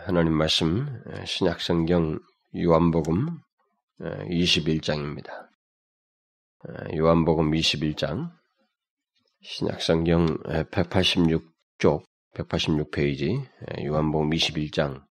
하나님 0.00 0.32
말씀 0.32 0.86
신약성경 1.26 2.20
요한복음 2.56 3.40
21장입니다. 4.00 5.48
요한복음 6.96 7.50
21장 7.50 8.30
신약성경 9.42 10.38
186쪽 10.70 12.04
186페이지 12.34 13.44
요한복음 13.84 14.30
21장 14.30 15.04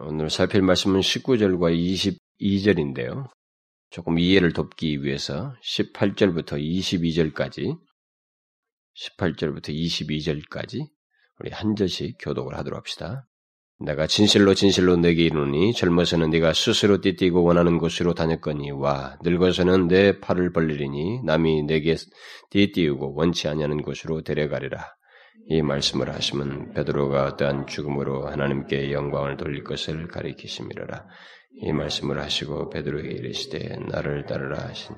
오늘 0.00 0.30
살필 0.30 0.62
말씀은 0.62 1.00
19절과 1.00 2.18
22절인데요. 2.40 3.28
조금 3.90 4.18
이해를 4.18 4.54
돕기 4.54 5.04
위해서 5.04 5.54
18절부터 5.62 6.58
22절까지 6.58 7.78
18절부터 8.96 9.68
22절까지 9.68 10.88
우리 11.38 11.50
한 11.50 11.76
절씩 11.76 12.16
교독을 12.18 12.56
하도록 12.56 12.76
합시다. 12.76 13.28
내가 13.84 14.06
진실로 14.06 14.54
진실로 14.54 14.96
내게 14.96 15.24
이르노니 15.24 15.74
젊어서는 15.74 16.30
네가 16.30 16.52
스스로 16.52 17.00
띠띠고 17.00 17.42
원하는 17.42 17.78
곳으로 17.78 18.14
다녔거니 18.14 18.70
와 18.70 19.16
늙어서는 19.22 19.88
내 19.88 20.20
팔을 20.20 20.52
벌리리니 20.52 21.22
남이 21.24 21.64
내게 21.64 21.96
띠띠우고 22.50 23.14
원치 23.14 23.48
아니하는 23.48 23.82
곳으로 23.82 24.22
데려가리라. 24.22 24.94
이 25.48 25.60
말씀을 25.62 26.10
하시면 26.14 26.72
베드로가 26.74 27.24
어떠한 27.24 27.66
죽음으로 27.66 28.28
하나님께 28.28 28.92
영광을 28.92 29.36
돌릴 29.36 29.64
것을 29.64 30.06
가리키심이라. 30.08 31.06
이 31.62 31.72
말씀을 31.72 32.20
하시고 32.20 32.70
베드로에게 32.70 33.08
이르시되 33.08 33.76
나를 33.88 34.24
따르라 34.26 34.58
하신 34.68 34.96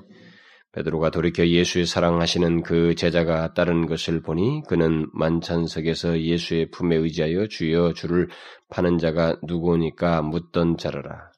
베드로가 0.75 1.09
돌이켜 1.09 1.47
예수의 1.47 1.85
사랑하시는 1.85 2.61
그 2.61 2.95
제자가 2.95 3.53
따르는 3.53 3.85
것을 3.85 4.21
보니 4.21 4.63
그는 4.67 5.07
만찬석에서 5.13 6.19
예수의 6.19 6.69
품에 6.71 6.97
의지하여 6.97 7.47
주여 7.47 7.93
주를 7.93 8.27
파는 8.69 8.97
자가 8.97 9.37
누구니까 9.43 10.21
묻던 10.21 10.77
자라라. 10.77 11.31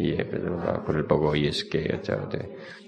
이에 0.00 0.16
베드로가 0.16 0.84
그를 0.84 1.06
보고 1.06 1.36
예수께 1.38 1.86
여짜오되 1.90 2.38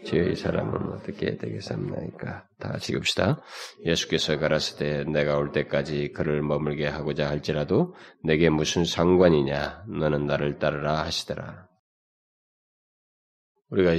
주여 0.06 0.30
이 0.30 0.36
사람은 0.36 0.92
어떻게 0.92 1.36
되겠습니까? 1.36 2.46
다 2.58 2.78
지읍시다. 2.78 3.42
예수께서 3.84 4.38
가라사대 4.38 5.04
내가 5.04 5.36
올 5.36 5.52
때까지 5.52 6.12
그를 6.12 6.40
머물게 6.40 6.86
하고자 6.86 7.28
할지라도 7.28 7.94
내게 8.24 8.48
무슨 8.48 8.86
상관이냐? 8.86 9.84
너는 9.88 10.24
나를 10.24 10.58
따르라 10.58 11.00
하시더라. 11.00 11.66
우리가 13.68 13.92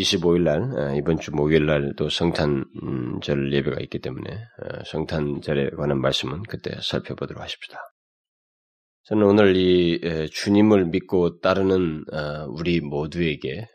25일 0.00 0.42
날, 0.42 0.78
아, 0.78 0.94
이번 0.94 1.18
주 1.18 1.32
목요일 1.32 1.66
날 1.66 1.94
또 1.96 2.08
성탄절 2.08 3.52
예배가 3.52 3.80
있기 3.82 4.00
때문에 4.00 4.30
아, 4.32 4.84
성탄절에 4.84 5.70
관한 5.70 6.00
말씀은 6.00 6.42
그때 6.44 6.70
살펴보도록 6.82 7.42
하십시다. 7.42 7.78
저는 9.04 9.24
오늘 9.24 9.56
이 9.56 10.28
주님을 10.32 10.86
믿고 10.86 11.40
따르는 11.40 12.04
아, 12.12 12.46
우리 12.48 12.80
모두에게 12.80 13.66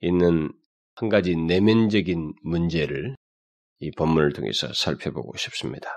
있는 0.00 0.52
한 0.94 1.08
가지 1.08 1.36
내면적인 1.36 2.34
문제를 2.42 3.16
이 3.80 3.90
본문을 3.92 4.32
통해서 4.34 4.72
살펴보고 4.72 5.36
싶습니다. 5.38 5.88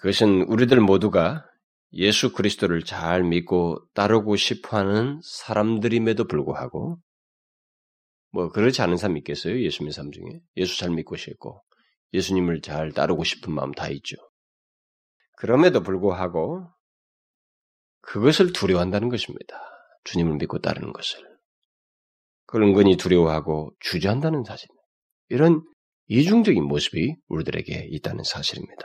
그것은 0.00 0.42
우리들 0.42 0.80
모두가 0.80 1.46
예수 1.94 2.32
그리스도를 2.32 2.82
잘 2.82 3.22
믿고 3.22 3.78
따르고 3.94 4.36
싶어 4.36 4.78
하는 4.78 5.20
사람들임에도 5.22 6.26
불구하고 6.26 6.98
뭐 8.34 8.48
그렇지 8.48 8.82
않은 8.82 8.96
사람 8.96 9.16
있겠어요? 9.18 9.62
예수 9.62 9.84
믿는 9.84 9.92
사람 9.92 10.10
중에 10.10 10.24
예수 10.56 10.76
잘 10.76 10.90
믿고 10.90 11.16
싶고 11.16 11.62
예수님을 12.12 12.62
잘 12.62 12.90
따르고 12.90 13.22
싶은 13.22 13.52
마음 13.52 13.70
다 13.70 13.88
있죠. 13.90 14.16
그럼에도 15.36 15.84
불구하고 15.84 16.68
그것을 18.00 18.52
두려워한다는 18.52 19.08
것입니다. 19.08 19.56
주님을 20.02 20.34
믿고 20.38 20.58
따르는 20.58 20.92
것을. 20.92 21.20
그걸 22.46 22.64
은근히 22.64 22.96
두려워하고 22.96 23.72
주저한다는 23.78 24.42
사실. 24.42 24.68
이런 25.28 25.62
이중적인 26.08 26.64
모습이 26.64 27.14
우리들에게 27.28 27.86
있다는 27.88 28.24
사실입니다. 28.24 28.82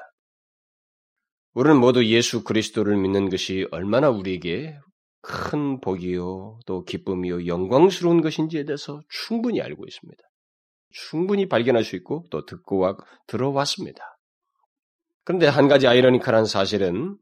우리는 1.54 1.80
모두 1.80 2.06
예수 2.06 2.44
그리스도를 2.44 2.98
믿는 2.98 3.32
것이 3.32 3.68
얼마나 3.72 4.12
우리에게 4.12 4.78
큰 5.22 5.80
복이요, 5.82 6.60
또 6.66 6.84
기쁨이요, 6.84 7.46
영광스러운 7.46 8.22
것인지에 8.22 8.66
대해서 8.66 9.02
충분히 9.10 9.62
알고 9.62 9.86
있습니다. 9.86 10.24
충분히 10.92 11.48
발견할 11.48 11.84
수 11.84 11.96
있고 11.96 12.26
또 12.32 12.46
듣고 12.46 12.80
와, 12.80 12.98
들어왔습니다. 13.28 14.04
그런데 15.24 15.48
한 15.48 15.68
가지 15.68 15.88
아이러니컬한 15.88 16.46
사실은 16.46 17.18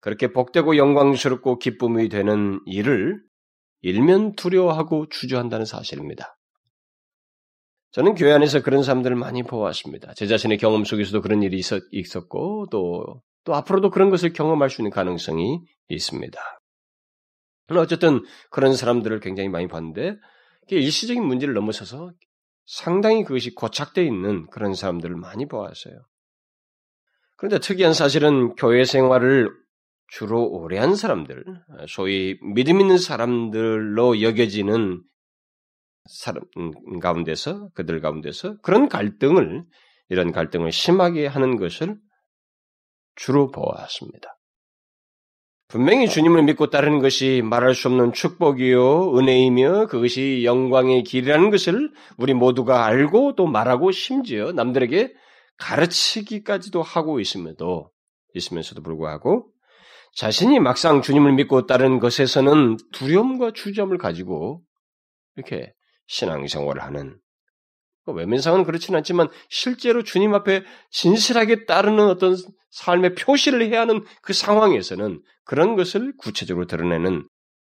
그렇게 0.00 0.32
복되고 0.32 0.76
영광스럽고 0.76 1.58
기쁨이 1.58 2.08
되는 2.08 2.60
일을 2.66 3.20
일면 3.82 4.34
두려워하고 4.34 5.08
주저한다는 5.08 5.66
사실입니다. 5.66 6.36
저는 7.90 8.14
교회 8.14 8.32
안에서 8.32 8.62
그런 8.62 8.82
사람들을 8.82 9.16
많이 9.16 9.42
보았습니다. 9.42 10.14
제 10.14 10.26
자신의 10.26 10.56
경험 10.56 10.84
속에서도 10.84 11.20
그런 11.20 11.42
일이 11.42 11.58
있었, 11.58 11.82
고 12.28 12.66
또, 12.70 13.22
또 13.44 13.54
앞으로도 13.54 13.90
그런 13.90 14.08
것을 14.08 14.32
경험할 14.32 14.70
수 14.70 14.80
있는 14.80 14.90
가능성이 14.90 15.60
있습니다. 15.88 16.40
어쨌든 17.70 18.22
그런 18.50 18.74
사람들을 18.74 19.20
굉장히 19.20 19.48
많이 19.48 19.68
봤는데 19.68 20.16
일시적인 20.68 21.24
문제를 21.24 21.54
넘어서서 21.54 22.12
상당히 22.66 23.24
그것이 23.24 23.54
고착되어 23.54 24.04
있는 24.04 24.46
그런 24.50 24.74
사람들을 24.74 25.16
많이 25.16 25.46
보았어요. 25.46 25.94
그런데 27.36 27.58
특이한 27.58 27.92
사실은 27.92 28.54
교회 28.54 28.84
생활을 28.84 29.50
주로 30.08 30.46
오래 30.46 30.78
한 30.78 30.94
사람들, 30.94 31.42
소위 31.88 32.38
믿음 32.54 32.80
있는 32.80 32.98
사람들로 32.98 34.20
여겨지는 34.20 35.02
사람 36.04 36.44
가운데서, 37.00 37.70
그들 37.70 38.00
가운데서 38.00 38.58
그런 38.60 38.88
갈등을, 38.88 39.64
이런 40.08 40.30
갈등을 40.32 40.70
심하게 40.70 41.26
하는 41.26 41.56
것을 41.56 41.96
주로 43.16 43.50
보았습니다. 43.50 44.36
분명히 45.72 46.06
주님을 46.06 46.42
믿고 46.42 46.68
따르는 46.68 46.98
것이 46.98 47.40
말할 47.42 47.74
수 47.74 47.88
없는 47.88 48.12
축복이요, 48.12 49.16
은혜이며 49.16 49.86
그것이 49.86 50.42
영광의 50.44 51.02
길이라는 51.02 51.48
것을 51.48 51.90
우리 52.18 52.34
모두가 52.34 52.84
알고 52.84 53.36
또 53.36 53.46
말하고 53.46 53.90
심지어 53.90 54.52
남들에게 54.52 55.14
가르치기까지도 55.56 56.82
하고 56.82 57.20
있음에도, 57.20 57.90
있으면서도 58.34 58.82
불구하고 58.82 59.48
자신이 60.14 60.60
막상 60.60 61.00
주님을 61.00 61.32
믿고 61.32 61.64
따르는 61.64 62.00
것에서는 62.00 62.76
두려움과 62.92 63.52
주점을 63.54 63.96
가지고 63.96 64.60
이렇게 65.36 65.72
신앙생활을 66.06 66.82
하는 66.82 67.16
외면상은 68.06 68.64
그렇지는 68.64 68.98
않지만 68.98 69.28
실제로 69.48 70.02
주님 70.02 70.34
앞에 70.34 70.64
진실하게 70.90 71.66
따르는 71.66 72.08
어떤 72.08 72.36
삶의 72.70 73.14
표시를 73.14 73.62
해야 73.66 73.82
하는 73.82 74.04
그 74.22 74.32
상황에서는 74.32 75.22
그런 75.44 75.76
것을 75.76 76.14
구체적으로 76.16 76.66
드러내는 76.66 77.28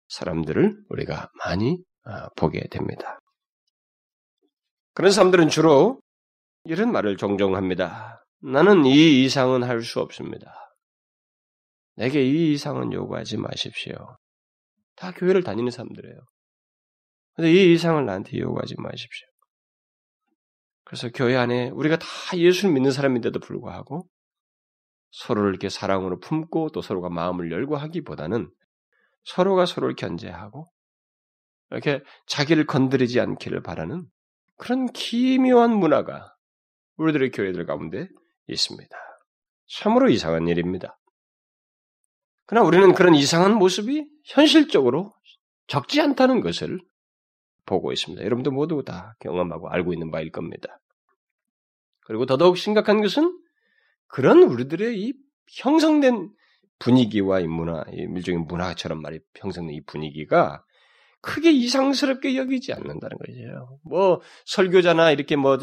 사람들을 0.08 0.76
우리가 0.88 1.30
많이 1.44 1.78
아, 2.04 2.28
보게 2.36 2.66
됩니다. 2.68 3.18
그런 4.94 5.10
사람들은 5.10 5.48
주로 5.48 6.00
이런 6.64 6.92
말을 6.92 7.16
종종 7.16 7.56
합니다. 7.56 8.24
나는 8.42 8.84
이 8.84 9.24
이상은 9.24 9.62
할 9.62 9.82
수 9.82 10.00
없습니다. 10.00 10.52
내게 11.96 12.24
이 12.24 12.52
이상은 12.52 12.92
요구하지 12.92 13.36
마십시오. 13.36 14.16
다 14.96 15.12
교회를 15.12 15.42
다니는 15.42 15.70
사람들이에요. 15.70 16.16
근데 17.34 17.52
이 17.52 17.72
이상을 17.74 18.04
나한테 18.04 18.38
요구하지 18.38 18.74
마십시오. 18.78 19.26
그래서 20.90 21.08
교회 21.14 21.36
안에 21.36 21.70
우리가 21.70 22.00
다 22.00 22.06
예수를 22.34 22.74
믿는 22.74 22.90
사람인데도 22.90 23.38
불구하고 23.38 24.08
서로를 25.12 25.50
이렇게 25.50 25.68
사랑으로 25.68 26.18
품고 26.18 26.70
또 26.70 26.82
서로가 26.82 27.08
마음을 27.10 27.52
열고 27.52 27.76
하기보다는 27.76 28.50
서로가 29.22 29.66
서로를 29.66 29.94
견제하고 29.94 30.66
이렇게 31.70 32.02
자기를 32.26 32.66
건드리지 32.66 33.20
않기를 33.20 33.62
바라는 33.62 34.04
그런 34.56 34.86
기묘한 34.86 35.76
문화가 35.76 36.34
우리들의 36.96 37.30
교회들 37.30 37.66
가운데 37.66 38.08
있습니다. 38.48 38.96
참으로 39.68 40.10
이상한 40.10 40.48
일입니다. 40.48 40.98
그러나 42.46 42.66
우리는 42.66 42.92
그런 42.94 43.14
이상한 43.14 43.54
모습이 43.54 44.08
현실적으로 44.24 45.12
적지 45.68 46.00
않다는 46.00 46.40
것을 46.40 46.80
보고 47.70 47.92
있습니다. 47.92 48.24
여러분도 48.24 48.50
모두 48.50 48.82
다 48.84 49.14
경험하고 49.20 49.68
알고 49.70 49.92
있는 49.92 50.10
바일 50.10 50.32
겁니다. 50.32 50.80
그리고 52.04 52.26
더더욱 52.26 52.58
심각한 52.58 53.00
것은 53.00 53.38
그런 54.08 54.42
우리들의 54.42 55.00
이 55.00 55.14
형성된 55.52 56.30
분위기와 56.80 57.38
이 57.38 57.46
문화, 57.46 57.84
이 57.92 58.08
일종의 58.16 58.44
문화처럼 58.46 59.00
말이 59.00 59.20
형성된 59.38 59.74
이 59.76 59.80
분위기가 59.84 60.64
크게 61.22 61.52
이상스럽게 61.52 62.36
여기지 62.36 62.72
않는다는 62.72 63.18
거죠. 63.18 63.78
뭐 63.84 64.20
설교자나 64.46 65.12
이렇게 65.12 65.36
뭐 65.36 65.58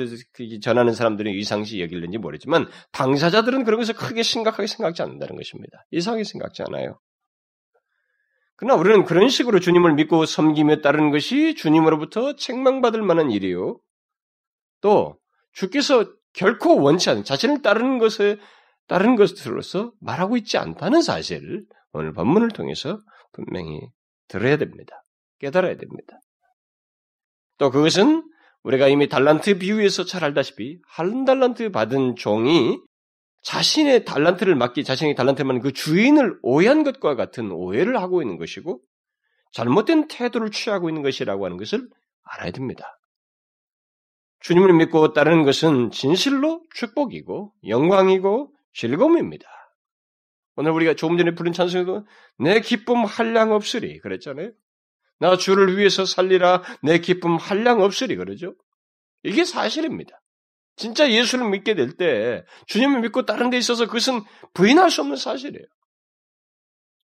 전하는 0.61 0.93
사람들은 0.93 1.33
이상시 1.33 1.81
여길는지 1.81 2.19
모르지만 2.19 2.67
당사자들은 2.91 3.65
그런 3.65 3.79
것을 3.79 3.95
크게 3.95 4.23
심각하게 4.23 4.67
생각지 4.67 5.01
않는다는 5.01 5.35
것입니다. 5.35 5.85
이상하게 5.91 6.23
생각지 6.23 6.63
않아요. 6.67 6.99
그러나 8.57 8.75
우리는 8.75 9.05
그런 9.05 9.29
식으로 9.29 9.59
주님을 9.59 9.93
믿고 9.93 10.25
섬기며 10.25 10.81
따르는 10.81 11.11
것이 11.11 11.55
주님으로부터 11.55 12.35
책망받을 12.35 13.03
만한 13.03 13.31
일이요. 13.31 13.79
또 14.81 15.17
주께서 15.53 16.11
결코 16.33 16.81
원치 16.81 17.09
않는 17.09 17.23
자신을 17.23 17.61
따르는 17.61 17.99
것에 17.99 18.37
따르는 18.87 19.15
것으로서 19.15 19.91
말하고 19.99 20.37
있지 20.37 20.57
않다는 20.57 21.01
사실을 21.01 21.65
오늘 21.93 22.13
본문을 22.13 22.49
통해서 22.49 22.99
분명히 23.31 23.79
들어야 24.27 24.57
됩니다. 24.57 25.03
깨달아야 25.39 25.77
됩니다. 25.77 26.19
또 27.57 27.69
그것은 27.69 28.23
우리가 28.63 28.87
이미 28.87 29.07
달란트 29.07 29.59
비유에서 29.59 30.05
잘 30.05 30.23
알다시피 30.23 30.79
한 30.87 31.25
달란트 31.25 31.71
받은 31.71 32.15
종이 32.15 32.79
자신의 33.41 34.05
달란트를 34.05 34.55
맡기 34.55 34.83
자신의 34.83 35.15
달란트를 35.15 35.45
맡는 35.47 35.61
그 35.61 35.71
주인을 35.71 36.39
오해한 36.41 36.83
것과 36.83 37.15
같은 37.15 37.51
오해를 37.51 37.97
하고 37.97 38.21
있는 38.21 38.37
것이고 38.37 38.81
잘못된 39.53 40.07
태도를 40.07 40.51
취하고 40.51 40.89
있는 40.89 41.01
것이라고 41.01 41.45
하는 41.45 41.57
것을 41.57 41.87
알아야 42.23 42.51
됩니다. 42.51 42.99
주님을 44.41 44.73
믿고 44.73 45.13
따르는 45.13 45.43
것은 45.43 45.91
진실로 45.91 46.63
축복이고 46.75 47.53
영광이고 47.67 48.53
즐거움입니다. 48.73 49.47
오늘 50.55 50.71
우리가 50.71 50.95
조금 50.95 51.17
전에 51.17 51.33
부른 51.35 51.53
찬송에도 51.53 52.05
내 52.39 52.59
기쁨 52.59 53.05
한량 53.05 53.51
없으리 53.51 53.99
그랬잖아요. 53.99 54.51
나 55.19 55.37
주를 55.37 55.77
위해서 55.77 56.05
살리라 56.05 56.63
내 56.81 56.99
기쁨 56.99 57.37
한량 57.37 57.81
없으리 57.81 58.15
그러죠. 58.15 58.55
이게 59.23 59.45
사실입니다. 59.45 60.21
진짜 60.77 61.11
예수를 61.11 61.49
믿게 61.49 61.75
될 61.75 61.97
때 61.97 62.45
주님을 62.67 63.01
믿고 63.01 63.25
다른 63.25 63.49
데 63.49 63.57
있어서 63.57 63.85
그것은 63.87 64.21
부인할 64.53 64.89
수 64.89 65.01
없는 65.01 65.17
사실이에요. 65.17 65.65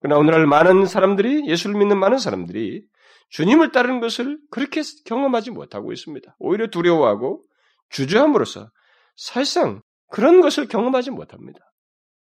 그러나 0.00 0.18
오늘날 0.18 0.46
많은 0.46 0.86
사람들이 0.86 1.48
예수를 1.48 1.78
믿는 1.78 1.98
많은 1.98 2.18
사람들이 2.18 2.84
주님을 3.30 3.70
따르는 3.70 4.00
것을 4.00 4.38
그렇게 4.50 4.82
경험하지 5.06 5.52
못하고 5.52 5.92
있습니다. 5.92 6.36
오히려 6.38 6.66
두려워하고 6.66 7.44
주저함으로써 7.90 8.70
사실상 9.16 9.82
그런 10.10 10.40
것을 10.40 10.66
경험하지 10.66 11.12
못합니다. 11.12 11.60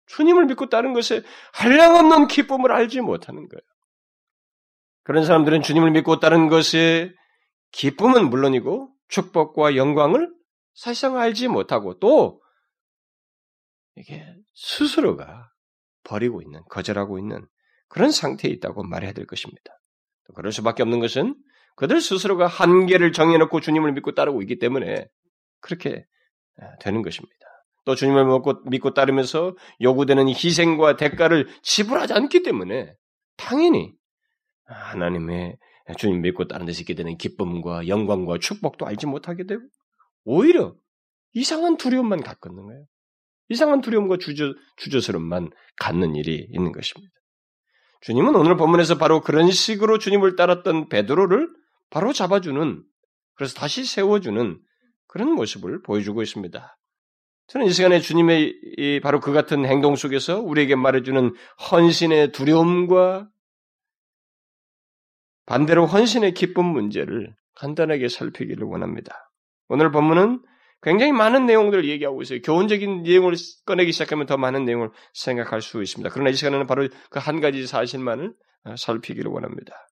주님을 0.06 0.46
믿고 0.46 0.68
따른 0.68 0.94
것에 0.94 1.22
한량없는 1.52 2.26
기쁨을 2.28 2.72
알지 2.72 3.00
못하는 3.00 3.48
거예요. 3.48 3.60
그런 5.04 5.24
사람들은 5.24 5.62
주님을 5.62 5.92
믿고 5.92 6.18
따른 6.18 6.48
것의 6.48 7.14
기쁨은 7.72 8.30
물론이고 8.30 8.90
축복과 9.08 9.76
영광을 9.76 10.32
사실상 10.76 11.16
알지 11.16 11.48
못하고 11.48 11.98
또 11.98 12.40
이게 13.96 14.24
스스로가 14.54 15.50
버리고 16.04 16.42
있는, 16.42 16.62
거절하고 16.68 17.18
있는 17.18 17.46
그런 17.88 18.12
상태에 18.12 18.50
있다고 18.52 18.84
말해야 18.84 19.12
될 19.12 19.26
것입니다. 19.26 19.72
그럴 20.34 20.52
수밖에 20.52 20.82
없는 20.82 21.00
것은 21.00 21.34
그들 21.76 22.00
스스로가 22.00 22.46
한계를 22.46 23.12
정해놓고 23.12 23.60
주님을 23.60 23.92
믿고 23.92 24.14
따르고 24.14 24.42
있기 24.42 24.58
때문에 24.58 25.08
그렇게 25.60 26.04
되는 26.80 27.02
것입니다. 27.02 27.34
또 27.84 27.94
주님을 27.94 28.24
믿고, 28.66 28.94
따르면서 28.94 29.56
요구되는 29.80 30.28
희생과 30.28 30.96
대가를 30.96 31.48
지불하지 31.62 32.12
않기 32.12 32.42
때문에 32.42 32.94
당연히 33.36 33.94
하나님의 34.64 35.56
주님 35.96 36.20
믿고 36.22 36.48
다른 36.48 36.66
데서 36.66 36.80
있게 36.80 36.94
되는 36.94 37.16
기쁨과 37.16 37.86
영광과 37.86 38.38
축복도 38.38 38.86
알지 38.86 39.06
못하게 39.06 39.44
되고 39.46 39.62
오히려 40.26 40.74
이상한 41.32 41.76
두려움만 41.76 42.22
갖는 42.22 42.66
거예요. 42.66 42.84
이상한 43.48 43.80
두려움과 43.80 44.18
주저, 44.18 44.54
주저스름만 44.76 45.50
갖는 45.78 46.16
일이 46.16 46.48
있는 46.50 46.72
것입니다. 46.72 47.12
주님은 48.02 48.34
오늘 48.34 48.56
본문에서 48.56 48.98
바로 48.98 49.20
그런 49.20 49.50
식으로 49.50 49.98
주님을 49.98 50.36
따랐던 50.36 50.88
베드로를 50.88 51.48
바로 51.90 52.12
잡아주는 52.12 52.84
그래서 53.34 53.54
다시 53.54 53.84
세워주는 53.84 54.60
그런 55.06 55.32
모습을 55.32 55.82
보여주고 55.82 56.22
있습니다. 56.22 56.78
저는 57.46 57.66
이 57.66 57.70
시간에 57.70 58.00
주님의 58.00 59.00
바로 59.02 59.20
그 59.20 59.32
같은 59.32 59.64
행동 59.64 59.94
속에서 59.94 60.40
우리에게 60.40 60.74
말해주는 60.74 61.34
헌신의 61.70 62.32
두려움과 62.32 63.28
반대로 65.46 65.86
헌신의 65.86 66.34
기쁨 66.34 66.66
문제를 66.66 67.36
간단하게 67.54 68.08
살피기를 68.08 68.64
원합니다. 68.64 69.25
오늘 69.68 69.90
본문은 69.90 70.42
굉장히 70.82 71.12
많은 71.12 71.46
내용들을 71.46 71.88
얘기하고 71.88 72.22
있어요. 72.22 72.40
교훈적인 72.42 73.02
내용을 73.02 73.34
꺼내기 73.64 73.92
시작하면 73.92 74.26
더 74.26 74.36
많은 74.36 74.64
내용을 74.64 74.90
생각할 75.14 75.62
수 75.62 75.82
있습니다. 75.82 76.10
그러나 76.12 76.30
이 76.30 76.34
시간에는 76.34 76.66
바로 76.66 76.86
그 77.10 77.18
한 77.18 77.40
가지 77.40 77.66
사실만을 77.66 78.34
살피기를 78.76 79.30
원합니다. 79.30 79.88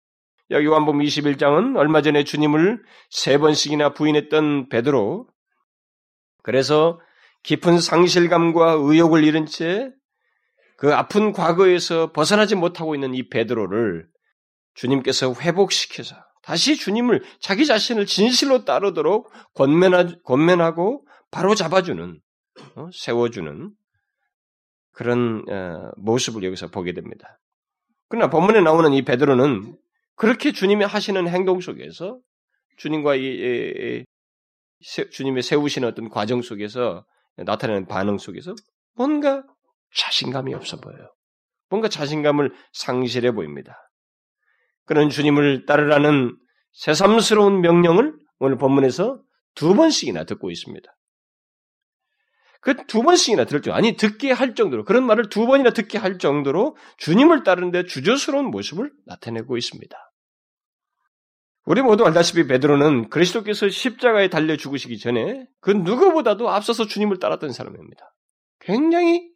여기 0.50 0.66
요한복음 0.66 1.00
21장은 1.00 1.76
얼마 1.76 2.02
전에 2.02 2.24
주님을 2.24 2.82
세 3.10 3.38
번씩이나 3.38 3.94
부인했던 3.94 4.68
베드로 4.68 5.28
그래서 6.42 7.00
깊은 7.44 7.78
상실감과 7.78 8.76
의욕을 8.80 9.22
잃은 9.24 9.46
채 9.46 9.90
그 10.80 10.94
아픈 10.94 11.32
과거에서 11.32 12.10
벗어나지 12.10 12.54
못하고 12.54 12.94
있는 12.94 13.14
이 13.14 13.28
베드로를 13.28 14.08
주님께서 14.72 15.34
회복시켜서 15.34 16.16
다시 16.42 16.76
주님을 16.76 17.22
자기 17.40 17.66
자신을 17.66 18.06
진실로 18.06 18.64
따르도록 18.64 19.30
권면하, 19.54 20.72
고 20.72 21.06
바로 21.30 21.54
잡아주는 21.54 22.20
어? 22.76 22.90
세워주는 22.92 23.72
그런 24.92 25.44
어, 25.48 25.90
모습을 25.96 26.42
여기서 26.44 26.68
보게 26.68 26.92
됩니다. 26.92 27.38
그러나 28.08 28.28
본문에 28.28 28.60
나오는 28.60 28.92
이 28.92 29.02
베드로는 29.02 29.76
그렇게 30.16 30.52
주님이 30.52 30.84
하시는 30.84 31.28
행동 31.28 31.60
속에서 31.60 32.18
주님과 32.76 33.14
이, 33.14 33.22
이, 33.22 34.04
이 34.80 35.10
주님의 35.10 35.42
세우시는 35.42 35.88
어떤 35.88 36.08
과정 36.08 36.42
속에서 36.42 37.04
나타내는 37.36 37.86
반응 37.86 38.18
속에서 38.18 38.54
뭔가 38.94 39.44
자신감이 39.94 40.54
없어 40.54 40.78
보여요. 40.78 41.12
뭔가 41.68 41.88
자신감을 41.88 42.52
상실해 42.72 43.32
보입니다. 43.32 43.89
그런 44.90 45.08
주님을 45.08 45.66
따르라는 45.66 46.36
새삼스러운 46.72 47.60
명령을 47.60 48.12
오늘 48.40 48.58
본문에서 48.58 49.22
두 49.54 49.76
번씩이나 49.76 50.24
듣고 50.24 50.50
있습니다. 50.50 50.90
그 52.60 52.74
두 52.88 53.04
번씩이나 53.04 53.44
들을 53.44 53.62
정 53.62 53.76
아니 53.76 53.96
듣게 53.96 54.32
할 54.32 54.56
정도로 54.56 54.84
그런 54.84 55.06
말을 55.06 55.28
두 55.28 55.46
번이나 55.46 55.70
듣게 55.70 55.96
할 55.96 56.18
정도로 56.18 56.76
주님을 56.98 57.44
따르는데 57.44 57.84
주저스러운 57.84 58.46
모습을 58.46 58.90
나타내고 59.06 59.56
있습니다. 59.56 59.96
우리 61.66 61.82
모두 61.82 62.04
알다시피 62.04 62.48
베드로는 62.48 63.10
그리스도께서 63.10 63.68
십자가에 63.68 64.28
달려 64.28 64.56
죽으시기 64.56 64.98
전에 64.98 65.46
그 65.60 65.70
누구보다도 65.70 66.50
앞서서 66.50 66.88
주님을 66.88 67.20
따랐던 67.20 67.52
사람입니다. 67.52 68.12
굉장히 68.58 69.30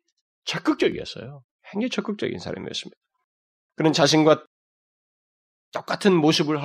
적극적이었어요. 0.46 1.44
굉장히 1.70 1.90
적극적인 1.90 2.40
사람이었습니다. 2.40 3.00
그는 3.76 3.92
자신과 3.92 4.44
똑같은 5.74 6.14
모습을 6.14 6.58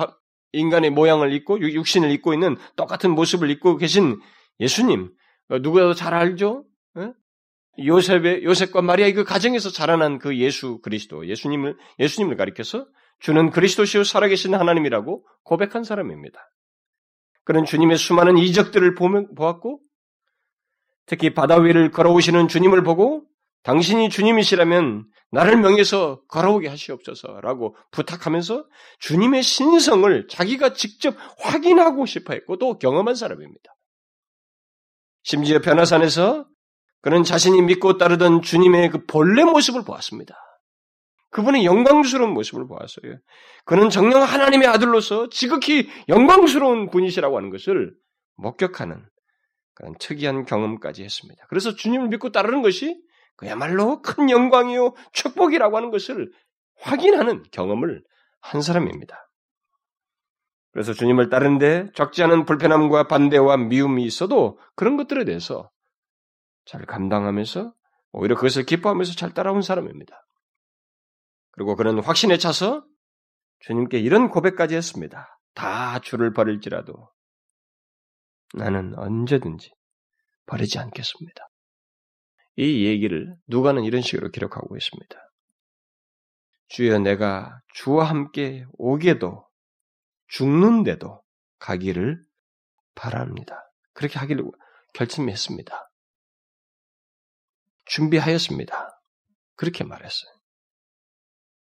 인간의 0.52 0.90
모양을 0.90 1.32
입고 1.34 1.60
육신을 1.60 2.10
입고 2.12 2.32
있는 2.32 2.56
똑같은 2.76 3.10
모습을 3.10 3.50
입고 3.50 3.76
계신 3.76 4.20
예수님 4.58 5.10
어, 5.50 5.58
누구라도 5.58 5.94
잘 5.94 6.14
알죠? 6.14 6.64
어? 6.94 7.12
요셉의 7.78 8.44
요셉과 8.44 8.82
마리아의 8.82 9.14
그 9.14 9.24
가정에서 9.24 9.70
자라난 9.70 10.18
그 10.18 10.36
예수 10.38 10.80
그리스도 10.80 11.26
예수님을 11.26 11.76
예수님을 11.98 12.36
가리켜서 12.36 12.86
주는 13.18 13.50
그리스도시요 13.50 14.04
살아계신 14.04 14.54
하나님이라고 14.54 15.26
고백한 15.44 15.84
사람입니다. 15.84 16.50
그런 17.44 17.64
주님의 17.64 17.96
수많은 17.96 18.38
이적들을 18.38 18.94
보았고 18.94 19.80
특히 21.06 21.34
바다 21.34 21.56
위를 21.56 21.90
걸어오시는 21.90 22.48
주님을 22.48 22.82
보고 22.82 23.24
당신이 23.62 24.08
주님이시라면 24.10 25.06
나를 25.32 25.56
명해서 25.58 26.22
걸어오게 26.28 26.68
하시옵소서라고 26.68 27.76
부탁하면서 27.92 28.66
주님의 28.98 29.42
신성을 29.42 30.26
자기가 30.28 30.72
직접 30.72 31.14
확인하고 31.38 32.06
싶어 32.06 32.34
했고 32.34 32.58
또 32.58 32.78
경험한 32.78 33.14
사람입니다. 33.14 33.74
심지어 35.22 35.60
변화산에서 35.60 36.46
그는 37.02 37.22
자신이 37.22 37.62
믿고 37.62 37.96
따르던 37.96 38.42
주님의 38.42 38.90
그 38.90 39.06
본래 39.06 39.44
모습을 39.44 39.84
보았습니다. 39.84 40.34
그분의 41.30 41.64
영광스러운 41.64 42.32
모습을 42.32 42.66
보았어요. 42.66 43.18
그는 43.64 43.88
정령 43.88 44.22
하나님의 44.22 44.66
아들로서 44.66 45.28
지극히 45.28 45.88
영광스러운 46.08 46.90
분이시라고 46.90 47.36
하는 47.36 47.50
것을 47.50 47.94
목격하는 48.36 49.06
그런 49.74 49.94
특이한 49.98 50.44
경험까지 50.44 51.04
했습니다. 51.04 51.46
그래서 51.48 51.74
주님을 51.74 52.08
믿고 52.08 52.32
따르는 52.32 52.62
것이 52.62 53.00
그야말로 53.36 54.02
큰 54.02 54.30
영광이요 54.30 54.94
축복이라고 55.12 55.76
하는 55.76 55.90
것을 55.90 56.30
확인하는 56.76 57.42
경험을 57.50 58.02
한 58.40 58.62
사람입니다. 58.62 59.30
그래서 60.72 60.92
주님을 60.92 61.30
따르는데 61.30 61.90
적지 61.94 62.22
않은 62.22 62.44
불편함과 62.44 63.08
반대와 63.08 63.56
미움이 63.56 64.04
있어도 64.04 64.58
그런 64.76 64.96
것들에 64.96 65.24
대해서 65.24 65.70
잘 66.64 66.86
감당하면서 66.86 67.72
오히려 68.12 68.36
그것을 68.36 68.64
기뻐하면서 68.64 69.14
잘 69.14 69.34
따라온 69.34 69.62
사람입니다. 69.62 70.24
그리고 71.52 71.76
그는 71.76 71.98
확신에 71.98 72.38
차서 72.38 72.84
주님께 73.60 73.98
이런 73.98 74.30
고백까지 74.30 74.76
했습니다. 74.76 75.38
다 75.54 75.98
주를 76.00 76.32
버릴지라도 76.32 77.10
나는 78.54 78.96
언제든지 78.96 79.72
버리지 80.46 80.78
않겠습니다. 80.78 81.49
이 82.60 82.84
얘기를 82.84 83.34
누가는 83.46 83.82
이런 83.84 84.02
식으로 84.02 84.30
기록하고 84.30 84.76
있습니다. 84.76 85.16
주여 86.68 86.98
내가 86.98 87.58
주와 87.72 88.04
함께 88.04 88.66
오게도 88.74 89.46
죽는데도 90.28 91.22
가기를 91.58 92.22
바랍니다. 92.94 93.56
그렇게 93.94 94.18
하기를 94.18 94.44
결심했습니다. 94.92 95.90
준비하였습니다. 97.86 99.00
그렇게 99.56 99.82
말했어요. 99.82 100.30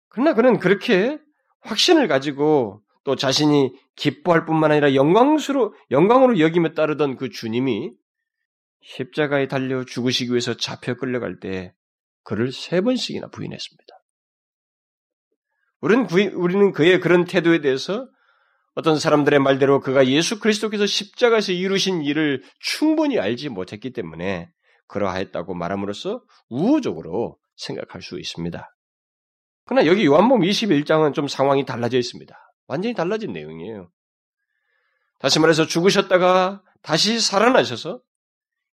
그러나 0.10 0.34
그는 0.34 0.60
그렇게 0.60 1.18
확신을 1.62 2.10
가지고 2.10 2.84
또 3.06 3.16
자신이 3.16 3.74
기뻐할 3.96 4.46
뿐만 4.46 4.72
아니라 4.72 4.96
영광스로, 4.96 5.74
영광으로 5.92 6.40
여김에 6.40 6.74
따르던 6.74 7.16
그 7.16 7.30
주님이 7.30 7.94
십자가에 8.84 9.48
달려 9.48 9.84
죽으시기 9.86 10.32
위해서 10.32 10.56
잡혀 10.56 10.96
끌려갈 10.96 11.40
때 11.40 11.74
그를 12.24 12.52
세 12.52 12.82
번씩이나 12.82 13.30
부인했습니다. 13.30 13.86
우리는, 15.82 16.72
그의 16.72 17.00
그런 17.02 17.26
태도에 17.26 17.60
대해서 17.60 18.08
어떤 18.76 18.98
사람들의 18.98 19.40
말대로 19.40 19.82
그가 19.82 20.08
예수 20.08 20.40
그리스도께서 20.40 20.86
십자가에서 20.86 21.52
이루신 21.52 22.04
일을 22.04 22.44
충분히 22.60 23.20
알지 23.20 23.50
못했기 23.50 23.92
때문에 23.92 24.50
그러하였다고 24.88 25.54
말함으로써 25.54 26.24
우호적으로 26.50 27.38
생각할 27.56 28.02
수 28.02 28.20
있습니다. 28.20 28.70
그러나 29.66 29.86
여기 29.86 30.06
요한복음 30.06 30.42
21장은 30.42 31.14
좀 31.14 31.28
상황이 31.28 31.66
달라져 31.66 31.98
있습니다. 31.98 32.36
완전히 32.68 32.96
달라진 32.96 33.34
내용이에요. 33.34 33.90
다시 35.20 35.40
말해서 35.40 35.68
죽으셨다가 35.68 36.64
다시 36.82 37.20
살아나셔서 37.20 38.02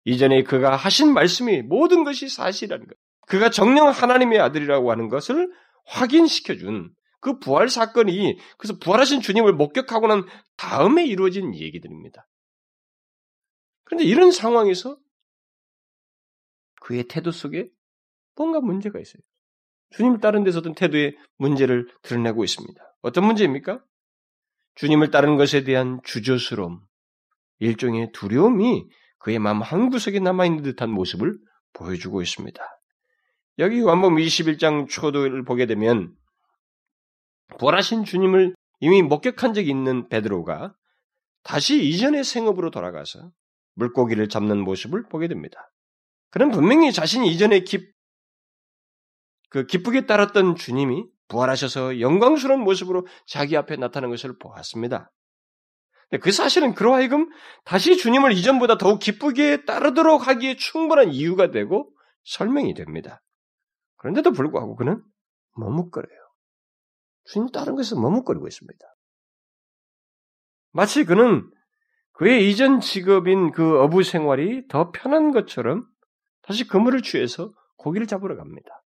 이전에 0.07 0.43
그가 0.43 0.77
하신 0.77 1.13
말씀이 1.13 1.63
모든 1.63 2.05
것이 2.05 2.29
사실이라는 2.29 2.87
것. 2.87 2.95
그가 3.27 3.49
정령 3.49 3.89
하나님의 3.89 4.39
아들이라고 4.39 4.89
하는 4.89 5.09
것을 5.09 5.51
확인시켜준 5.85 6.93
그 7.19 7.39
부활 7.39 7.67
사건이 7.67 8.37
그래서 8.57 8.79
부활하신 8.79 9.19
주님을 9.19 9.51
목격하고 9.51 10.07
난 10.07 10.23
다음에 10.55 11.05
이루어진 11.05 11.53
얘기들입니다. 11.53 12.25
그런데 13.83 14.05
이런 14.05 14.31
상황에서 14.31 14.97
그의 16.79 17.03
태도 17.09 17.31
속에 17.31 17.67
뭔가 18.37 18.61
문제가 18.61 19.01
있어요. 19.01 19.21
주님을 19.89 20.21
따른 20.21 20.45
데서 20.45 20.59
어떤 20.59 20.73
태도의 20.73 21.17
문제를 21.35 21.89
드러내고 22.03 22.45
있습니다. 22.45 22.81
어떤 23.01 23.25
문제입니까? 23.25 23.83
주님을 24.75 25.11
따르는 25.11 25.35
것에 25.35 25.65
대한 25.65 25.99
주저스러움, 26.05 26.79
일종의 27.59 28.11
두려움이 28.13 28.85
그의 29.27 29.39
마음 29.39 29.61
한구석에 29.61 30.21
남아있는 30.21 30.63
듯한 30.63 30.89
모습을 30.89 31.37
보여주고 31.73 32.21
있습니다. 32.21 32.63
여기 33.59 33.81
완복 33.81 34.13
21장 34.13 34.87
초도를 34.87 35.43
보게 35.43 35.65
되면 35.65 36.15
부활하신 37.57 38.05
주님을 38.05 38.55
이미 38.79 39.01
목격한 39.01 39.53
적이 39.53 39.69
있는 39.71 40.07
베드로가 40.07 40.73
다시 41.43 41.83
이전의 41.89 42.23
생업으로 42.23 42.71
돌아가서 42.71 43.31
물고기를 43.73 44.29
잡는 44.29 44.59
모습을 44.59 45.09
보게 45.09 45.27
됩니다. 45.27 45.59
그는 46.29 46.49
분명히 46.49 46.93
자신이 46.93 47.29
이전에 47.29 47.65
기, 47.65 47.85
그 49.49 49.65
기쁘게 49.65 50.05
따랐던 50.05 50.55
주님이 50.55 51.03
부활하셔서 51.27 51.99
영광스러운 51.99 52.61
모습으로 52.61 53.05
자기 53.25 53.57
앞에 53.57 53.75
나타나는 53.75 54.09
것을 54.09 54.37
보았습니다. 54.37 55.11
그 56.21 56.31
사실은 56.31 56.73
그러하여금 56.73 57.29
다시 57.65 57.97
주님을 57.97 58.31
이전보다 58.31 58.77
더욱 58.77 58.99
기쁘게 58.99 59.65
따르도록 59.65 60.27
하기에 60.27 60.55
충분한 60.55 61.11
이유가 61.11 61.51
되고 61.51 61.91
설명이 62.23 62.73
됩니다. 62.73 63.21
그런데도 63.97 64.31
불구하고 64.31 64.75
그는 64.75 65.03
머뭇거려요. 65.55 66.19
주님 67.25 67.49
다른 67.49 67.75
것에서 67.75 67.99
머뭇거리고 67.99 68.47
있습니다. 68.47 68.85
마치 70.71 71.03
그는 71.03 71.49
그의 72.13 72.49
이전 72.49 72.79
직업인 72.79 73.51
그 73.51 73.79
어부 73.81 74.03
생활이 74.03 74.67
더 74.67 74.91
편한 74.91 75.31
것처럼 75.31 75.85
다시 76.41 76.67
그물을 76.67 77.01
취해서 77.01 77.51
고기를 77.75 78.07
잡으러 78.07 78.37
갑니다. 78.37 78.83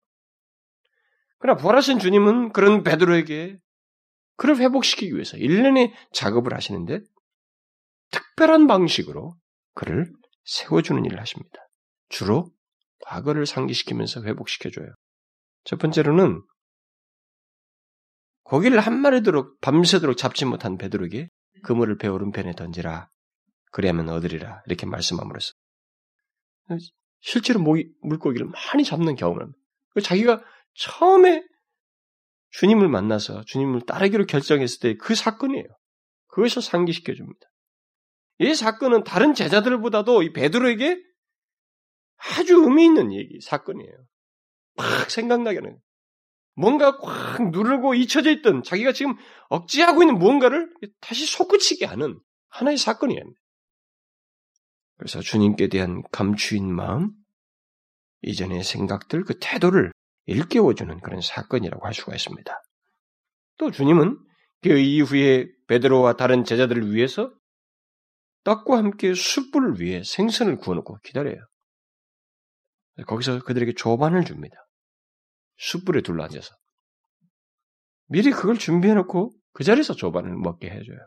그러나 1.38 1.56
부활하신 1.58 1.98
주님은 1.98 2.52
그런 2.52 2.82
베드로에게 2.82 3.58
그를 4.36 4.58
회복시키기 4.58 5.14
위해서 5.14 5.36
1년의 5.36 5.92
작업을 6.12 6.54
하시는데 6.54 7.00
특별한 8.10 8.66
방식으로 8.66 9.36
그를 9.74 10.12
세워주는 10.44 11.04
일을 11.04 11.20
하십니다. 11.20 11.58
주로 12.08 12.50
과거를 13.00 13.46
상기시키면서 13.46 14.22
회복시켜줘요. 14.22 14.94
첫 15.64 15.78
번째로는 15.78 16.42
고기를 18.44 18.78
한 18.80 18.98
마리도록 18.98 19.60
밤새도록 19.60 20.16
잡지 20.16 20.44
못한 20.44 20.76
베드로에게 20.76 21.28
그물을 21.62 21.96
배 21.96 22.08
오른편에 22.08 22.52
던지라. 22.52 23.08
그래야만 23.72 24.08
얻으리라. 24.08 24.62
이렇게 24.66 24.86
말씀함으로써 24.86 25.54
실제로 27.20 27.60
모기, 27.60 27.90
물고기를 28.02 28.46
많이 28.46 28.84
잡는 28.84 29.16
경험을 29.16 29.42
합니다. 29.42 29.58
자기가 30.02 30.44
처음에 30.74 31.44
주님을 32.58 32.88
만나서 32.88 33.44
주님을 33.46 33.82
따르기로 33.82 34.26
결정했을 34.26 34.80
때 34.80 34.94
그 34.96 35.14
사건이에요. 35.14 35.66
그것을 36.28 36.62
상기시켜 36.62 37.14
줍니다. 37.14 37.40
이 38.38 38.54
사건은 38.54 39.04
다른 39.04 39.34
제자들보다도 39.34 40.22
이 40.22 40.32
베드로에게 40.32 41.00
아주 42.16 42.54
의미 42.56 42.84
있는 42.84 43.12
얘기, 43.12 43.40
사건이에요. 43.40 43.92
막 44.76 45.10
생각나게 45.10 45.58
하는 45.58 45.78
뭔가 46.56 46.98
꽉 46.98 47.50
누르고 47.50 47.94
잊혀져 47.94 48.30
있던 48.30 48.62
자기가 48.62 48.92
지금 48.92 49.16
억지하고 49.48 50.02
있는 50.02 50.18
무언가를 50.18 50.72
다시 51.00 51.26
솟구치게 51.26 51.86
하는 51.86 52.18
하나의 52.48 52.76
사건이에요. 52.78 53.22
그래서 54.96 55.20
주님께 55.20 55.68
대한 55.68 56.02
감추인 56.12 56.72
마음, 56.72 57.10
이전의 58.22 58.62
생각들, 58.62 59.24
그 59.24 59.38
태도를 59.40 59.92
일깨워주는 60.26 61.00
그런 61.00 61.20
사건이라고 61.20 61.86
할 61.86 61.94
수가 61.94 62.14
있습니다. 62.14 62.62
또 63.58 63.70
주님은 63.70 64.18
그 64.62 64.78
이후에 64.78 65.46
베드로와 65.68 66.14
다른 66.14 66.44
제자들을 66.44 66.92
위해서 66.94 67.32
떡과 68.44 68.78
함께 68.78 69.14
숯불을 69.14 69.80
위해 69.80 70.02
생선을 70.04 70.56
구워놓고 70.58 70.98
기다려요. 71.02 71.36
거기서 73.06 73.40
그들에게 73.44 73.74
조반을 73.74 74.24
줍니다. 74.24 74.56
숯불에 75.58 76.02
둘러앉아서. 76.02 76.54
미리 78.08 78.30
그걸 78.30 78.58
준비해놓고 78.58 79.32
그 79.52 79.64
자리에서 79.64 79.94
조반을 79.94 80.36
먹게 80.36 80.68
해줘요. 80.70 80.98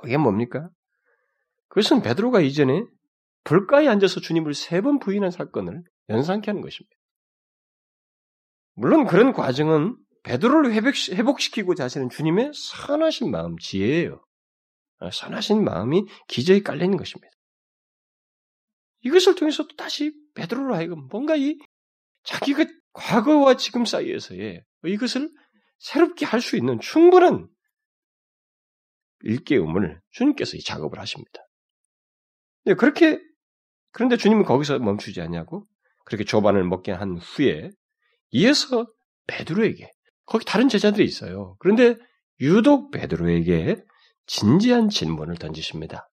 그게 0.00 0.16
뭡니까? 0.16 0.68
그것은 1.68 2.02
베드로가 2.02 2.40
이전에 2.40 2.84
불가에 3.44 3.88
앉아서 3.88 4.20
주님을 4.20 4.54
세 4.54 4.82
번 4.82 4.98
부인한 4.98 5.30
사건을 5.30 5.82
연상케 6.10 6.50
하는 6.50 6.60
것입니다. 6.62 6.97
물론 8.78 9.06
그런 9.06 9.32
과정은 9.32 9.96
베드로를 10.22 10.72
회복시키고자 10.72 11.84
하시는 11.84 12.08
주님의 12.08 12.52
선하신 12.54 13.28
마음, 13.28 13.58
지혜예요. 13.58 14.24
선하신 15.12 15.64
마음이 15.64 16.04
기저에 16.28 16.60
깔리는 16.60 16.96
것입니다. 16.96 17.32
이것을 19.00 19.34
통해서 19.34 19.66
또 19.66 19.74
다시 19.74 20.12
베드로로 20.34 20.76
하여금 20.76 21.08
뭔가 21.08 21.34
이 21.34 21.58
자기가 22.22 22.66
과거와 22.92 23.56
지금 23.56 23.84
사이에서의 23.84 24.62
이것을 24.86 25.28
새롭게 25.78 26.24
할 26.24 26.40
수 26.40 26.56
있는 26.56 26.78
충분한 26.78 27.48
일깨움을 29.22 30.00
주님께서 30.10 30.56
이 30.56 30.60
작업을 30.60 31.00
하십니다. 31.00 31.40
네, 32.64 32.74
그렇게 32.74 33.20
그런데 33.90 34.16
주님은 34.16 34.44
거기서 34.44 34.78
멈추지 34.78 35.20
않냐고 35.20 35.66
그렇게 36.04 36.22
조반을 36.22 36.62
먹게 36.62 36.92
한 36.92 37.16
후에 37.16 37.70
이어서 38.30 38.86
베드로에게 39.26 39.90
거기 40.26 40.44
다른 40.44 40.68
제자들이 40.68 41.04
있어요. 41.04 41.56
그런데 41.58 41.96
유독 42.40 42.90
베드로에게 42.90 43.82
진지한 44.26 44.88
질문을 44.88 45.36
던지십니다. 45.36 46.10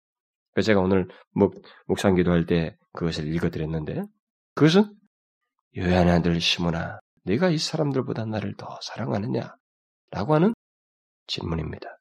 제가 0.63 0.81
오늘 0.81 1.09
목, 1.33 1.61
묵상 1.87 2.15
기도할 2.15 2.47
때 2.47 2.77
그것을 2.93 3.27
읽어드렸는데 3.35 4.03
그것은 4.55 4.95
요한 5.79 6.09
아들 6.09 6.41
시몬아 6.41 7.01
네가 7.25 7.51
이 7.51 7.59
사람들보다 7.59 8.27
나를 8.27 8.55
더 8.57 8.79
사랑하느냐? 8.83 9.57
라고 10.11 10.35
하는 10.35 10.55
질문입니다. 11.27 11.99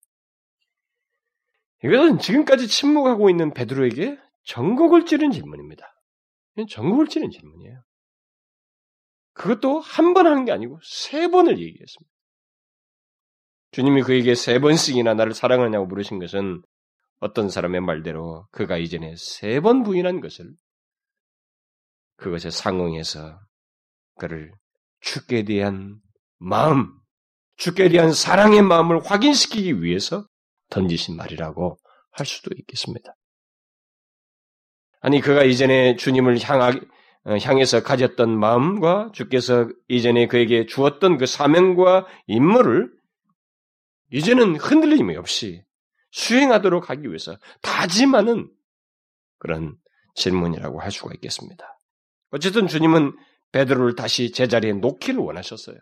이것은 1.83 2.19
지금까지 2.19 2.67
침묵하고 2.67 3.29
있는 3.29 3.53
베드로에게 3.53 4.17
전곡을 4.43 5.05
찌른 5.05 5.31
질문입니다. 5.31 5.85
전곡을 6.69 7.07
찌른 7.07 7.31
질문이에요. 7.31 7.81
그것도 9.33 9.79
한 9.79 10.13
번 10.13 10.27
하는 10.27 10.45
게 10.45 10.51
아니고 10.51 10.79
세 10.83 11.27
번을 11.27 11.59
얘기했습니다. 11.59 12.11
주님이 13.71 14.03
그에게 14.03 14.35
세 14.35 14.59
번씩이나 14.59 15.15
나를 15.15 15.33
사랑하냐고 15.33 15.87
물으신 15.87 16.19
것은 16.19 16.61
어떤 17.19 17.49
사람의 17.49 17.81
말대로 17.81 18.47
그가 18.51 18.77
이전에 18.77 19.15
세 19.17 19.59
번 19.61 19.83
부인한 19.83 20.21
것을 20.21 20.51
그것에 22.17 22.49
상응해서 22.51 23.39
그를 24.19 24.51
죽게 25.01 25.43
대한 25.43 25.97
마음, 26.37 26.93
죽게 27.57 27.89
대한 27.89 28.13
사랑의 28.13 28.61
마음을 28.61 28.99
확인시키기 29.03 29.81
위해서 29.81 30.27
던지신 30.69 31.15
말이라고 31.15 31.77
할 32.11 32.25
수도 32.25 32.51
있겠습니다. 32.55 33.15
아니, 35.01 35.19
그가 35.19 35.43
이전에 35.43 35.95
주님을 35.95 36.39
향하, 36.41 36.69
어, 36.69 36.73
향해서 37.25 37.83
가졌던 37.83 38.37
마음과 38.37 39.11
주께서 39.13 39.69
이전에 39.87 40.27
그에게 40.27 40.65
주었던 40.65 41.17
그 41.17 41.25
사명과 41.25 42.05
임무를 42.27 42.91
이제는 44.11 44.57
흔들림이 44.57 45.15
없이 45.15 45.63
수행하도록 46.11 46.89
하기 46.89 47.07
위해서 47.07 47.37
다짐하는 47.61 48.49
그런 49.39 49.75
질문이라고 50.15 50.81
할 50.81 50.91
수가 50.91 51.13
있겠습니다. 51.15 51.79
어쨌든 52.31 52.67
주님은 52.67 53.15
베드로를 53.51 53.95
다시 53.95 54.31
제자리에 54.31 54.73
놓기를 54.73 55.19
원하셨어요. 55.19 55.77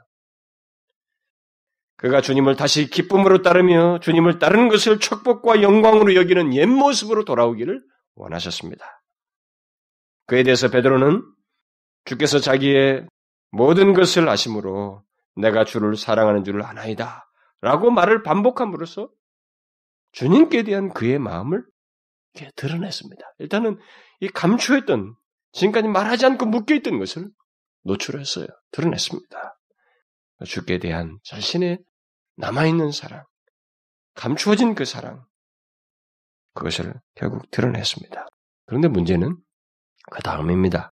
그가 1.98 2.22
주님을 2.22 2.56
다시 2.56 2.90
기쁨으로 2.90 3.42
따르며 3.42 4.00
주님을 4.00 4.40
따르는 4.40 4.70
것을 4.70 5.00
축복과 5.00 5.62
영광으로 5.62 6.16
여기는 6.16 6.54
옛 6.56 6.66
모습으로 6.66 7.26
돌아오기를 7.26 7.84
원하셨습니다. 8.16 9.01
그에 10.32 10.44
대해서 10.44 10.70
베드로는 10.70 11.30
주께서 12.06 12.40
자기의 12.40 13.06
모든 13.50 13.94
것을 13.94 14.30
아심으로 14.30 15.04
내가 15.36 15.66
주를 15.66 15.98
사랑하는 15.98 16.46
줄을 16.46 16.64
아나이다. 16.64 17.30
라고 17.60 17.92
말을 17.92 18.24
반복함으로써 18.24 19.10
주님께 20.14 20.64
대한 20.64 20.94
그의 20.94 21.20
마음을 21.20 21.66
드러냈습니다. 22.56 23.34
일단은 23.40 23.78
이 24.22 24.30
감추했던, 24.30 25.16
지금까지 25.52 25.90
말하지 25.90 26.26
않고 26.28 26.46
묶여있던 26.46 26.98
것을 26.98 27.30
노출했어요. 27.84 28.48
드러냈습니다. 28.72 29.60
주께 30.46 30.80
대한 30.80 31.20
자신의 31.26 31.84
남아있는 32.38 32.94
사랑, 32.94 33.26
감추어진 34.14 34.76
그 34.76 34.86
사랑, 34.86 35.26
그것을 36.54 36.94
결국 37.16 37.52
드러냈습니다. 37.52 38.28
그런데 38.66 38.88
문제는 38.88 39.36
그 40.12 40.22
다음입니다. 40.22 40.92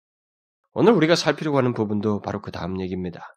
오늘 0.72 0.92
우리가 0.92 1.16
살피려고 1.16 1.58
하는 1.58 1.75
부분도 1.75 2.20
바로 2.20 2.40
그 2.40 2.52
다음 2.52 2.80
얘기입니다. 2.80 3.37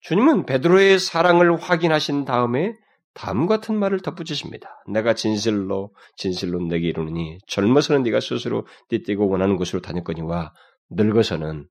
주님은 0.00 0.44
베드로의 0.44 0.98
사랑을 0.98 1.56
확인하신 1.56 2.24
다음에 2.24 2.74
다음 3.14 3.46
같은 3.46 3.76
말을 3.78 4.00
덧붙이십니다. 4.00 4.82
내가 4.88 5.14
진실로 5.14 5.94
진실로 6.16 6.60
내게 6.60 6.88
이르느니 6.88 7.38
젊어서는 7.46 8.02
네가 8.02 8.18
스스로 8.18 8.66
띠띠고 8.88 9.28
원하는 9.28 9.56
곳으로 9.56 9.80
다녔거니와 9.80 10.52
늙어서는 10.90 11.68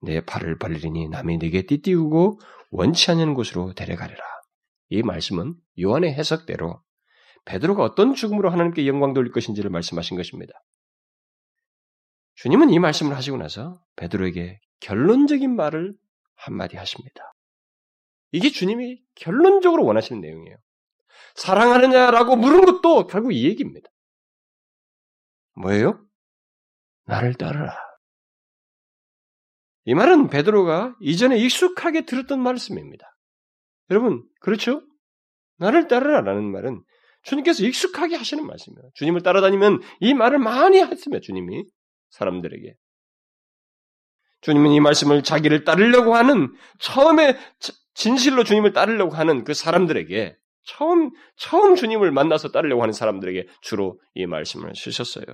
내 0.00 0.24
발을 0.24 0.56
벌리니 0.56 1.10
남이 1.10 1.36
네게 1.36 1.66
띠띠우고 1.66 2.40
원치 2.70 3.10
않는 3.10 3.34
곳으로 3.34 3.74
데려가리라. 3.74 4.24
이 4.88 5.02
말씀은 5.02 5.56
요한의 5.78 6.14
해석대로 6.14 6.80
베드로가 7.44 7.84
어떤 7.84 8.14
죽음으로 8.14 8.48
하나님께 8.48 8.86
영광 8.86 9.12
돌릴 9.12 9.30
것인지를 9.30 9.68
말씀하신 9.70 10.16
것입니다. 10.16 10.54
주님은 12.40 12.70
이 12.70 12.78
말씀을 12.78 13.14
하시고 13.16 13.36
나서 13.36 13.82
베드로에게 13.96 14.60
결론적인 14.80 15.54
말을 15.54 15.92
한마디 16.36 16.78
하십니다. 16.78 17.34
이게 18.32 18.48
주님이 18.48 19.02
결론적으로 19.14 19.84
원하시는 19.84 20.22
내용이에요. 20.22 20.56
사랑하느냐라고 21.34 22.36
물은 22.36 22.64
것도 22.64 23.08
결국 23.08 23.32
이 23.32 23.44
얘기입니다. 23.44 23.90
뭐예요? 25.54 26.02
나를 27.04 27.34
따르라. 27.34 27.76
이 29.84 29.92
말은 29.94 30.30
베드로가 30.30 30.96
이전에 31.00 31.36
익숙하게 31.36 32.06
들었던 32.06 32.40
말씀입니다. 32.40 33.18
여러분, 33.90 34.26
그렇죠? 34.40 34.82
나를 35.58 35.88
따르라라는 35.88 36.50
말은 36.50 36.82
주님께서 37.22 37.64
익숙하게 37.64 38.16
하시는 38.16 38.46
말씀이에요. 38.46 38.90
주님을 38.94 39.22
따라다니면 39.22 39.80
이 40.00 40.14
말을 40.14 40.38
많이 40.38 40.80
하시며 40.80 41.20
주님이 41.20 41.64
사람들에게. 42.10 42.74
주님은 44.42 44.70
이 44.70 44.80
말씀을 44.80 45.22
자기를 45.22 45.64
따르려고 45.64 46.14
하는 46.14 46.54
처음에 46.78 47.36
진실로 47.94 48.44
주님을 48.44 48.72
따르려고 48.72 49.14
하는 49.14 49.44
그 49.44 49.52
사람들에게 49.54 50.36
처음 50.64 51.10
처음 51.36 51.74
주님을 51.74 52.10
만나서 52.10 52.50
따르려고 52.50 52.82
하는 52.82 52.92
사람들에게 52.92 53.46
주로 53.60 54.00
이 54.14 54.26
말씀을 54.26 54.72
쓰셨어요. 54.74 55.24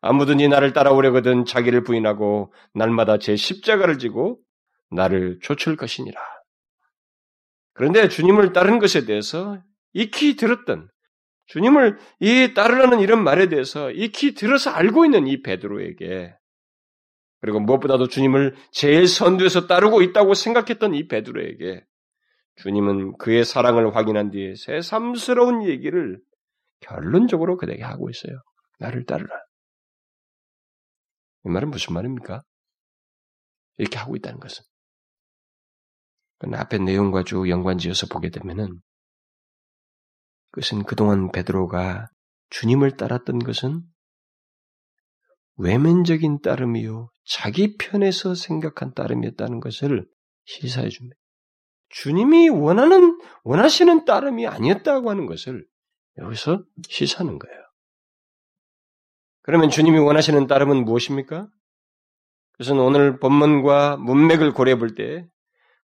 아무든지 0.00 0.48
나를 0.48 0.72
따라오려거든 0.72 1.44
자기를 1.44 1.82
부인하고 1.82 2.52
날마다 2.74 3.18
제 3.18 3.36
십자가를 3.36 3.98
지고 3.98 4.40
나를 4.90 5.38
좇을 5.42 5.76
것이니라. 5.76 6.20
그런데 7.74 8.08
주님을 8.08 8.52
따르는 8.52 8.78
것에 8.78 9.04
대해서 9.04 9.60
익히 9.92 10.36
들었던 10.36 10.88
주님을 11.46 11.98
이 12.20 12.54
따르라는 12.54 13.00
이런 13.00 13.22
말에 13.22 13.48
대해서 13.48 13.90
익히 13.90 14.34
들어서 14.34 14.70
알고 14.70 15.04
있는 15.04 15.26
이 15.26 15.42
베드로에게 15.42 16.34
그리고 17.40 17.60
무엇보다도 17.60 18.08
주님을 18.08 18.56
제일 18.72 19.06
선두에서 19.06 19.66
따르고 19.66 20.02
있다고 20.02 20.34
생각했던 20.34 20.94
이 20.94 21.06
베드로에게 21.06 21.84
주님은 22.56 23.18
그의 23.18 23.44
사랑을 23.44 23.94
확인한 23.94 24.30
뒤에 24.30 24.54
새삼스러운 24.56 25.68
얘기를 25.68 26.20
결론적으로 26.80 27.56
그에게 27.56 27.82
하고 27.82 28.10
있어요. 28.10 28.40
나를 28.78 29.04
따르라. 29.04 29.28
이 31.44 31.48
말은 31.48 31.70
무슨 31.70 31.94
말입니까? 31.94 32.42
이렇게 33.78 33.98
하고 33.98 34.16
있다는 34.16 34.40
것은. 34.40 34.64
앞에 36.52 36.78
내용과 36.78 37.24
쭉 37.24 37.48
연관지어서 37.48 38.08
보게 38.08 38.30
되면은 38.30 38.80
그것은 40.56 40.84
그동안 40.84 41.30
베드로가 41.32 42.08
주님을 42.48 42.96
따랐던 42.96 43.40
것은 43.40 43.82
외면적인 45.58 46.40
따름이요 46.40 47.10
자기 47.26 47.76
편에서 47.76 48.34
생각한 48.34 48.94
따름이었다는 48.94 49.60
것을 49.60 50.06
시사해 50.46 50.88
줍니다. 50.88 51.14
주님이 51.90 52.48
원하는 52.48 53.18
원하시는 53.44 54.06
따름이 54.06 54.46
아니었다고 54.46 55.10
하는 55.10 55.26
것을 55.26 55.66
여기서 56.16 56.64
시사하는 56.88 57.38
거예요. 57.38 57.62
그러면 59.42 59.68
주님이 59.68 59.98
원하시는 59.98 60.46
따름은 60.46 60.86
무엇입니까? 60.86 61.48
그것은 62.52 62.78
오늘 62.80 63.18
본문과 63.18 63.98
문맥을 63.98 64.54
고려해 64.54 64.78
볼 64.78 64.94
때 64.94 65.28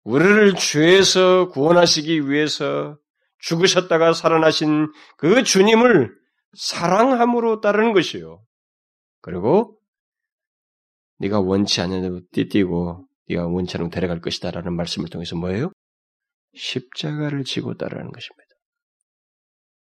우리를 0.04 0.54
죄에서 0.54 1.50
구원하시기 1.50 2.30
위해서 2.30 3.00
죽으셨다가 3.40 4.14
살아나신 4.14 4.92
그 5.18 5.44
주님을 5.44 6.16
사랑함으로 6.54 7.62
따르는 7.62 7.94
것이요. 7.94 8.44
그리고 9.22 9.80
네가 11.20 11.40
원치 11.42 11.82
않는 11.82 12.02
대로 12.02 12.22
띠띠고 12.32 13.08
네가 13.30 13.48
원치 13.48 13.78
않은 13.78 13.90
데려갈 13.90 14.22
것이다라는 14.22 14.76
말씀을 14.76 15.10
통해서 15.10 15.36
뭐예요? 15.36 15.72
십자가를 16.56 17.44
지고 17.44 17.76
따르는 17.76 18.12
것입니다. 18.12 18.50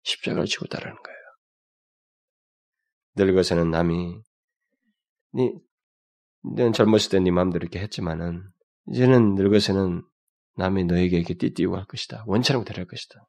십자가를 0.02 0.46
지고 0.46 0.66
따르는 0.66 0.96
거예요. 0.96 1.18
늙어서는 3.16 3.70
남이 3.70 4.20
네, 5.32 5.52
넌 6.56 6.72
젊었을 6.72 7.10
때 7.10 7.20
네 7.20 7.30
마음대로 7.30 7.62
이렇게 7.62 7.80
했지만은 7.80 8.42
이제는 8.88 9.34
늙어서는 9.34 10.02
남이 10.56 10.84
너에게 10.84 11.16
이렇게 11.16 11.34
띠띠고 11.34 11.76
할 11.76 11.84
것이다. 11.86 12.24
원처럼 12.26 12.64
데려갈 12.64 12.86
것이다. 12.86 13.26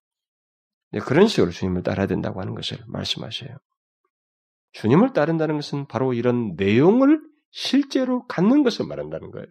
네, 0.95 1.01
그런 1.01 1.27
식으로 1.27 1.51
주님을 1.51 1.83
따라야 1.83 2.07
된다고 2.07 2.39
하는 2.39 2.55
것을 2.55 2.77
말씀하셔요. 2.87 3.49
주님을 4.71 5.11
따른다는 5.11 5.55
것은 5.55 5.87
바로 5.87 6.13
이런 6.13 6.55
내용을 6.55 7.19
실제로 7.51 8.25
갖는 8.27 8.63
것을 8.63 8.85
말한다는 8.85 9.31
거예요. 9.31 9.47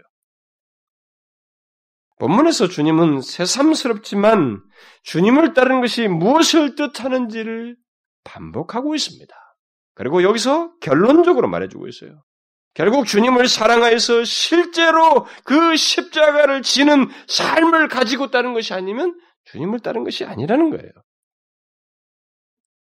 본문에서 2.19 2.69
주님은 2.69 3.21
새삼스럽지만 3.21 4.63
주님을 5.03 5.53
따르는 5.53 5.83
것이 5.83 6.09
무엇을 6.09 6.77
뜻하는지를 6.77 7.77
반복하고 8.25 8.95
있습니다. 8.95 9.35
그리고 9.93 10.23
여기서 10.23 10.75
결론적으로 10.79 11.47
말해주고 11.49 11.89
있어요. 11.89 12.23
결국 12.73 13.05
주님을 13.05 13.49
사랑하여서 13.49 14.25
실제로 14.25 15.27
그 15.45 15.77
십자가를 15.77 16.63
지는 16.63 17.11
삶을 17.29 17.89
가지고 17.89 18.31
따른 18.31 18.55
것이 18.55 18.73
아니면 18.73 19.15
주님을 19.45 19.81
따른 19.81 20.05
것이 20.05 20.25
아니라는 20.25 20.71
거예요. 20.71 20.91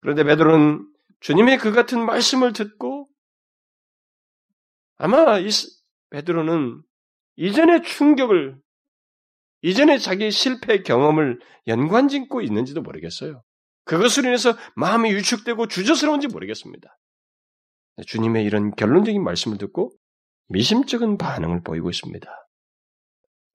그런데 0.03 0.25
베드로는 0.25 0.85
주님의 1.21 1.57
그 1.57 1.71
같은 1.71 2.05
말씀을 2.05 2.51
듣고 2.51 3.07
아마 4.97 5.39
이 5.39 5.47
베드로는 6.09 6.83
이전의 7.37 7.83
충격을 7.83 8.59
이전에 9.61 9.97
자기 9.97 10.29
실패 10.29 10.81
경험을 10.81 11.39
연관짓고 11.67 12.41
있는지도 12.41 12.81
모르겠어요. 12.81 13.41
그것으로 13.85 14.27
인해서 14.27 14.53
마음이 14.75 15.15
위축되고 15.15 15.67
주저스러운지 15.67 16.27
모르겠습니다. 16.27 16.97
주님의 18.05 18.43
이런 18.43 18.75
결론적인 18.75 19.23
말씀을 19.23 19.57
듣고 19.57 19.93
미심쩍은 20.49 21.17
반응을 21.17 21.63
보이고 21.63 21.89
있습니다. 21.89 22.29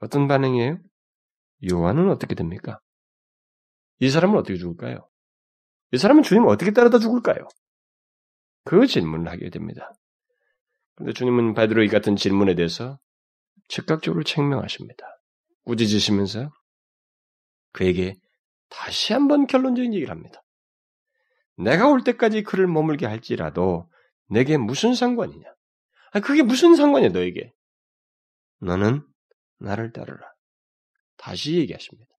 어떤 0.00 0.28
반응이에요? 0.28 0.78
요한은 1.70 2.08
어떻게 2.08 2.34
됩니까? 2.34 2.80
이 4.00 4.08
사람은 4.08 4.38
어떻게 4.38 4.56
죽을까요? 4.56 5.06
이 5.92 5.98
사람은 5.98 6.22
주님을 6.22 6.48
어떻게 6.48 6.72
따르다 6.72 6.98
죽을까요? 6.98 7.48
그 8.64 8.86
질문을 8.86 9.30
하게 9.30 9.50
됩니다. 9.50 9.92
그런데 10.94 11.12
주님은 11.12 11.54
베드로 11.54 11.82
이 11.82 11.88
같은 11.88 12.16
질문에 12.16 12.54
대해서 12.54 12.98
즉각적으로 13.68 14.24
책명하십니다. 14.24 15.06
꾸짖으시면서 15.64 16.50
그에게 17.72 18.14
다시 18.68 19.12
한번 19.12 19.46
결론적인 19.46 19.94
얘기를 19.94 20.10
합니다. 20.10 20.42
내가 21.56 21.88
올 21.88 22.04
때까지 22.04 22.42
그를 22.42 22.66
머물게 22.66 23.06
할지라도 23.06 23.90
내게 24.28 24.56
무슨 24.56 24.94
상관이냐? 24.94 25.46
아, 26.12 26.20
그게 26.20 26.42
무슨 26.42 26.74
상관이야, 26.74 27.10
너에게? 27.10 27.52
너는 28.60 29.06
나를 29.58 29.92
따르라. 29.92 30.20
다시 31.16 31.56
얘기하십니다. 31.56 32.10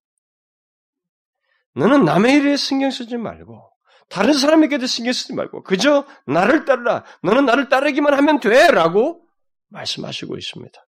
너는 1.74 2.04
남의 2.04 2.34
일에 2.34 2.56
신경 2.56 2.90
쓰지 2.90 3.16
말고, 3.16 3.70
다른 4.08 4.32
사람에게도 4.32 4.86
신경 4.86 5.12
쓰지 5.12 5.34
말고, 5.34 5.62
그저 5.62 6.06
나를 6.26 6.64
따르라. 6.64 7.04
너는 7.22 7.46
나를 7.46 7.68
따르기만 7.68 8.14
하면 8.14 8.40
돼. 8.40 8.70
라고 8.70 9.22
말씀하시고 9.68 10.36
있습니다. 10.36 10.86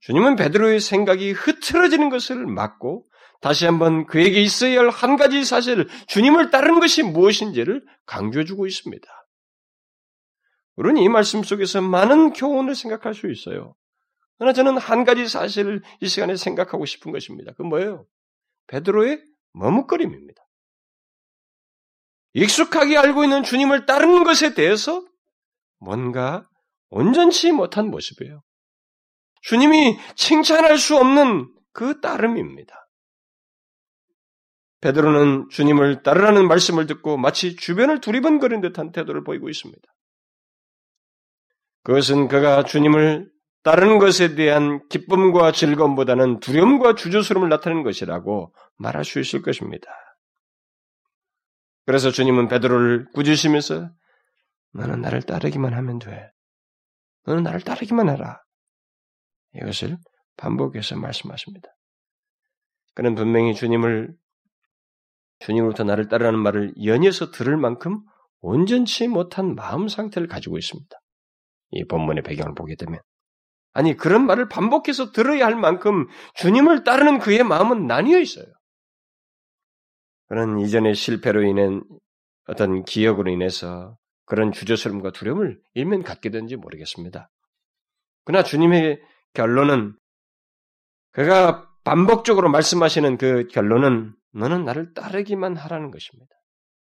주님은 0.00 0.36
베드로의 0.36 0.80
생각이 0.80 1.30
흐트러지는 1.30 2.08
것을 2.10 2.46
막고 2.46 3.06
다시 3.40 3.66
한번 3.66 4.06
그에게 4.06 4.40
있어야 4.40 4.80
할 4.80 4.90
한 4.90 5.16
가지 5.16 5.44
사실, 5.44 5.88
주님을 6.08 6.50
따르는 6.50 6.80
것이 6.80 7.02
무엇인지를 7.02 7.84
강조해주고 8.06 8.66
있습니다. 8.66 9.08
우리는 10.76 11.00
이 11.02 11.08
말씀 11.08 11.42
속에서 11.42 11.80
많은 11.80 12.32
교훈을 12.32 12.74
생각할 12.74 13.14
수 13.14 13.30
있어요. 13.30 13.74
그러나 14.38 14.52
저는 14.52 14.78
한 14.78 15.04
가지 15.04 15.28
사실을 15.28 15.82
이 16.00 16.08
시간에 16.08 16.34
생각하고 16.34 16.84
싶은 16.86 17.12
것입니다. 17.12 17.52
그 17.56 17.62
뭐예요? 17.62 18.06
베드로의 18.68 19.22
머뭇거림입니다. 19.52 20.42
익숙하게 22.34 22.96
알고 22.96 23.24
있는 23.24 23.42
주님을 23.42 23.86
따르는 23.86 24.24
것에 24.24 24.54
대해서 24.54 25.04
뭔가 25.78 26.48
온전치 26.90 27.52
못한 27.52 27.90
모습이에요. 27.90 28.42
주님이 29.42 29.98
칭찬할 30.16 30.78
수 30.78 30.96
없는 30.96 31.52
그 31.72 32.00
따름입니다. 32.00 32.78
베드로는 34.80 35.48
주님을 35.50 36.02
따르라는 36.02 36.48
말씀을 36.48 36.86
듣고 36.86 37.16
마치 37.16 37.56
주변을 37.56 38.00
두리번거린 38.00 38.60
듯한 38.60 38.92
태도를 38.92 39.22
보이고 39.24 39.48
있습니다. 39.48 39.80
그것은 41.84 42.28
그가 42.28 42.64
주님을 42.64 43.31
따르는 43.62 43.98
것에 43.98 44.34
대한 44.34 44.86
기쁨과 44.88 45.52
즐거움보다는 45.52 46.40
두려움과 46.40 46.94
주저스러움을 46.94 47.48
나타내는 47.48 47.84
것이라고 47.84 48.52
말할 48.76 49.04
수 49.04 49.20
있을 49.20 49.42
것입니다. 49.42 49.86
그래서 51.86 52.10
주님은 52.10 52.48
베드로를 52.48 53.06
꾸짖으시면서 53.12 53.90
너는 54.72 55.00
나를 55.00 55.22
따르기만 55.22 55.74
하면 55.74 55.98
돼. 55.98 56.30
너는 57.24 57.42
나를 57.42 57.60
따르기만 57.60 58.08
해라. 58.08 58.42
이것을 59.54 59.98
반복해서 60.36 60.96
말씀하십니다. 60.96 61.68
그는 62.94 63.14
분명히 63.14 63.54
주님을 63.54 64.14
주님으로부터 65.40 65.84
나를 65.84 66.08
따르라는 66.08 66.38
말을 66.38 66.74
연이어서 66.84 67.30
들을 67.30 67.56
만큼 67.56 68.00
온전치 68.40 69.08
못한 69.08 69.54
마음 69.54 69.88
상태를 69.88 70.28
가지고 70.28 70.58
있습니다. 70.58 70.96
이 71.72 71.84
본문의 71.84 72.22
배경을 72.22 72.54
보게 72.54 72.74
되면 72.76 73.00
아니 73.72 73.96
그런 73.96 74.26
말을 74.26 74.48
반복해서 74.48 75.12
들어야 75.12 75.46
할 75.46 75.56
만큼 75.56 76.06
주님을 76.34 76.84
따르는 76.84 77.18
그의 77.18 77.42
마음은 77.42 77.86
나뉘어 77.86 78.18
있어요. 78.18 78.46
그는 80.28 80.58
이전의 80.58 80.94
실패로 80.94 81.42
인한 81.42 81.82
어떤 82.46 82.84
기억으로 82.84 83.30
인해서 83.30 83.96
그런 84.24 84.52
주저스름과 84.52 85.12
두려움을 85.12 85.60
일면 85.74 86.02
갖게 86.02 86.30
된지 86.30 86.56
모르겠습니다. 86.56 87.30
그러나 88.24 88.42
주님의 88.42 89.00
결론은 89.34 89.94
그가 91.12 91.68
반복적으로 91.84 92.48
말씀하시는 92.50 93.18
그 93.18 93.48
결론은 93.48 94.14
너는 94.32 94.64
나를 94.64 94.94
따르기만 94.94 95.56
하라는 95.56 95.90
것입니다. 95.90 96.34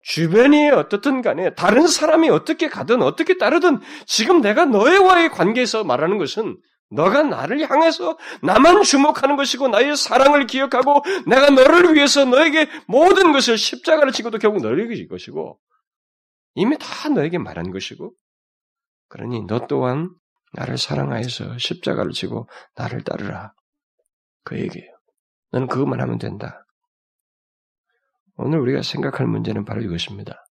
주변이 0.02 0.70
어떻든 0.70 1.22
간에 1.22 1.54
다른 1.56 1.88
사람이 1.88 2.30
어떻게 2.30 2.70
가든 2.70 3.02
어떻게 3.02 3.38
따르든 3.38 3.80
지금 4.06 4.42
내가 4.42 4.66
너와의 4.66 5.30
관계에서 5.30 5.84
말하는 5.84 6.18
것은 6.18 6.58
너가 6.92 7.24
나를 7.24 7.70
향해서 7.70 8.18
나만 8.42 8.84
주목하는 8.84 9.36
것이고 9.36 9.68
나의 9.68 9.96
사랑을 9.96 10.48
기억하고 10.48 11.04
내가 11.28 11.50
너를 11.50 11.94
위해서 11.94 12.26
너에게 12.26 12.68
모든 12.88 13.32
것을 13.32 13.58
십자가를 13.58 14.12
지고도 14.12 14.40
결국 14.40 14.62
너에게 14.62 14.96
줄 14.96 15.08
것이고 15.08 15.60
이미 16.56 16.78
다 16.80 17.10
너에게 17.10 17.38
말한 17.38 17.72
것이고 17.72 18.14
그러니 19.08 19.46
너 19.46 19.68
또한 19.68 20.10
나를 20.54 20.78
사랑하여서 20.78 21.58
십자가를 21.58 22.12
지고 22.12 22.48
나를 22.76 23.04
따르라. 23.04 23.54
그 24.44 24.60
얘기예요. 24.60 24.92
너는 25.52 25.68
그것만 25.68 26.02
하면 26.02 26.18
된다. 26.18 26.66
오늘 28.36 28.60
우리가 28.60 28.82
생각할 28.82 29.28
문제는 29.28 29.66
바로 29.66 29.82
이것입니다. 29.82 30.46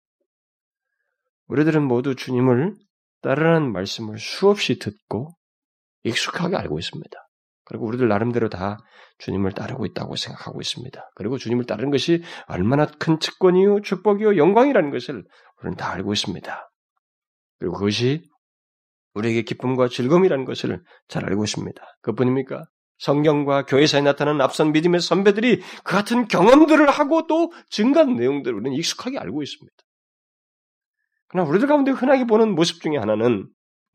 우리들은 1.46 1.82
모두 1.82 2.14
주님을 2.14 2.74
따르라는 3.22 3.72
말씀을 3.72 4.18
수없이 4.18 4.78
듣고 4.78 5.35
익숙하게 6.06 6.56
알고 6.56 6.78
있습니다. 6.78 7.28
그리고 7.64 7.86
우리들 7.86 8.08
나름대로 8.08 8.48
다 8.48 8.78
주님을 9.18 9.52
따르고 9.52 9.86
있다고 9.86 10.14
생각하고 10.16 10.60
있습니다. 10.60 11.10
그리고 11.16 11.36
주님을 11.36 11.64
따르는 11.64 11.90
것이 11.90 12.22
얼마나 12.46 12.86
큰 12.86 13.18
특권이요, 13.18 13.80
축복이요, 13.82 14.36
영광이라는 14.36 14.90
것을 14.90 15.24
우리는 15.60 15.76
다 15.76 15.90
알고 15.92 16.12
있습니다. 16.12 16.70
그리고 17.58 17.74
그것이 17.74 18.22
우리에게 19.14 19.42
기쁨과 19.42 19.88
즐거움이라는 19.88 20.44
것을 20.44 20.82
잘 21.08 21.24
알고 21.24 21.44
있습니다. 21.44 21.82
그뿐입니까? 22.02 22.64
성경과 22.98 23.64
교회사에 23.66 24.00
나타나는 24.02 24.40
앞선 24.40 24.72
믿음의 24.72 25.00
선배들이 25.00 25.60
그 25.84 25.92
같은 25.92 26.28
경험들을 26.28 26.88
하고 26.88 27.26
또 27.26 27.52
증가한 27.70 28.16
내용들을 28.16 28.56
우리는 28.56 28.76
익숙하게 28.76 29.18
알고 29.18 29.42
있습니다. 29.42 29.76
그러나 31.28 31.48
우리들 31.48 31.66
가운데 31.66 31.90
흔하게 31.90 32.26
보는 32.26 32.54
모습 32.54 32.80
중에 32.80 32.96
하나는 32.96 33.48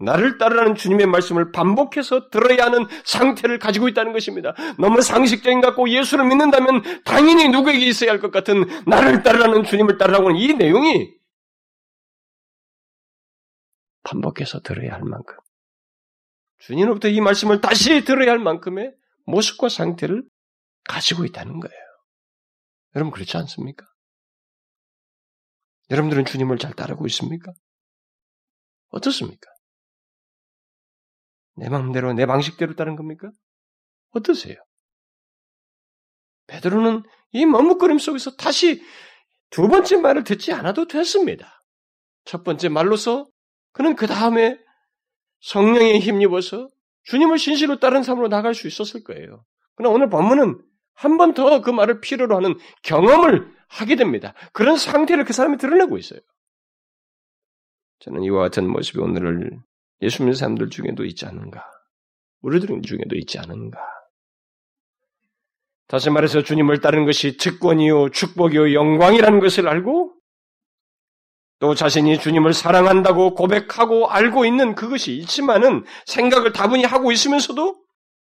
나를 0.04 0.38
따르라는 0.38 0.76
주님의 0.76 1.08
말씀을 1.08 1.52
반복해서 1.52 2.30
들어야 2.30 2.66
하는 2.66 2.86
상태를 3.06 3.60
가지고 3.60 3.88
있다는 3.88 4.14
것입니다. 4.14 4.54
너무 4.78 5.02
상식적인 5.02 5.62
것 5.62 5.68
같고 5.68 5.90
예수를 5.90 6.26
믿는다면 6.26 7.04
당연히 7.04 7.50
누구에게 7.50 7.86
있어야 7.86 8.12
할 8.12 8.22
것 8.22 8.32
같은 8.32 8.66
나를 8.86 9.24
따르라는 9.24 9.64
주님을 9.64 9.98
따르라고 9.98 10.30
하는 10.30 10.40
이 10.40 10.54
내용이 10.54 11.14
반복해서 14.04 14.60
들어야 14.62 14.94
할 14.94 15.04
만큼 15.04 15.36
주님으로부터 16.60 17.08
이 17.08 17.22
말씀을 17.22 17.62
다시 17.62 18.04
들어야 18.04 18.32
할 18.32 18.40
만큼의 18.40 18.94
모습과 19.26 19.70
상태를 19.70 20.24
가지고 20.84 21.26
있다는 21.26 21.60
거예요. 21.60 21.82
여러분 22.96 23.12
그렇지 23.12 23.38
않습니까? 23.38 23.86
여러분들은 25.90 26.26
주님을 26.26 26.58
잘 26.58 26.74
따르고 26.74 27.06
있습니까? 27.08 27.54
어떻습니까? 28.90 29.50
내 31.56 31.70
마음대로 31.70 32.14
내 32.14 32.26
방식대로 32.26 32.76
따른 32.76 32.96
겁니까? 32.96 33.32
어떠세요? 34.12 34.56
베드로는 36.48 37.04
이 37.32 37.46
머뭇거림 37.46 37.98
속에서 37.98 38.36
다시 38.36 38.84
두 39.50 39.68
번째 39.68 39.98
말을 39.98 40.24
듣지 40.24 40.54
않아도 40.54 40.88
됐습니다. 40.88 41.62
첫 42.26 42.44
번째 42.44 42.70
말로서 42.70 43.28
그는 43.72 43.96
그 43.96 44.08
다음에 44.08 44.58
성령에 45.42 46.00
힘입어서 46.00 46.68
주님을 47.04 47.38
신실로 47.38 47.80
따른 47.80 48.04
삶으로 48.04 48.28
나갈 48.28 48.54
수 48.54 48.68
있었을 48.68 49.04
거예요. 49.04 49.44
그러나 49.76 49.96
오늘 49.96 50.10
본문은 50.10 50.62
한 50.94 51.18
번 51.18 51.34
더 51.34 51.62
그 51.62 51.70
말을 51.72 52.00
필요로 52.02 52.36
하는 52.36 52.58
경험을 52.84 53.52
하게 53.70 53.96
됩니다. 53.96 54.34
그런 54.54 54.78
상태를 54.78 55.24
그 55.26 55.34
사람이 55.34 55.58
드러내고 55.58 55.98
있어요. 55.98 56.20
저는 58.00 58.24
이와 58.24 58.42
같은 58.42 58.70
모습이 58.70 59.00
오늘을 59.00 59.58
예수 60.02 60.24
믿는 60.24 60.34
사람들 60.34 60.70
중에도 60.70 61.06
있지 61.06 61.26
않은가? 61.26 61.64
우리들 62.42 62.82
중에도 62.82 63.16
있지 63.16 63.40
않은가? 63.40 63.80
다시 65.88 66.10
말해서 66.10 66.42
주님을 66.42 66.80
따르는 66.80 67.06
것이 67.06 67.38
특권이요, 67.38 68.10
축복이요, 68.10 68.74
영광이라는 68.74 69.40
것을 69.40 69.68
알고 69.68 70.16
또 71.60 71.76
자신이 71.76 72.18
주님을 72.18 72.54
사랑한다고 72.54 73.36
고백하고 73.36 74.10
알고 74.10 74.46
있는 74.46 74.74
그것이 74.74 75.16
있지만은 75.18 75.84
생각을 76.08 76.54
다분히 76.54 76.86
하고 76.86 77.12
있으면서도 77.12 77.84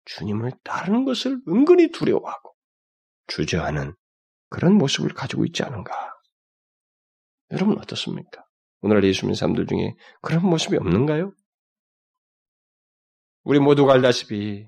주님을 0.05 0.51
따르는 0.63 1.05
것을 1.05 1.39
은근히 1.47 1.91
두려워하고 1.91 2.53
주저하는 3.27 3.93
그런 4.49 4.73
모습을 4.73 5.13
가지고 5.13 5.45
있지 5.45 5.63
않은가? 5.63 5.93
여러분 7.51 7.77
어떻습니까? 7.79 8.43
오늘날 8.81 9.05
예수 9.05 9.25
믿는 9.25 9.35
사람들 9.35 9.67
중에 9.67 9.95
그런 10.21 10.45
모습이 10.45 10.75
없는가요? 10.75 11.31
우리 13.43 13.59
모두가 13.59 13.93
알다시피 13.93 14.67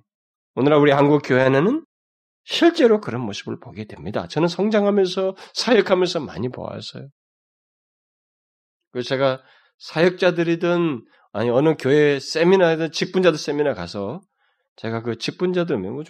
오늘날 0.56 0.80
우리 0.80 0.92
한국 0.92 1.22
교회는 1.24 1.86
실제로 2.44 3.00
그런 3.00 3.22
모습을 3.22 3.60
보게 3.60 3.86
됩니다. 3.86 4.28
저는 4.28 4.48
성장하면서 4.48 5.36
사역하면서 5.54 6.20
많이 6.22 6.50
보았어요. 6.50 7.08
그래서 8.92 9.10
제가 9.10 9.44
사역자들이든 9.80 11.06
아니 11.32 11.50
어느 11.50 11.76
교회 11.78 12.20
세미나든 12.20 12.92
직분자들 12.92 13.40
세미나 13.40 13.74
가서 13.74 14.22
제가 14.76 15.02
그 15.02 15.18
직분자들 15.18 15.78
뭐 15.78 16.04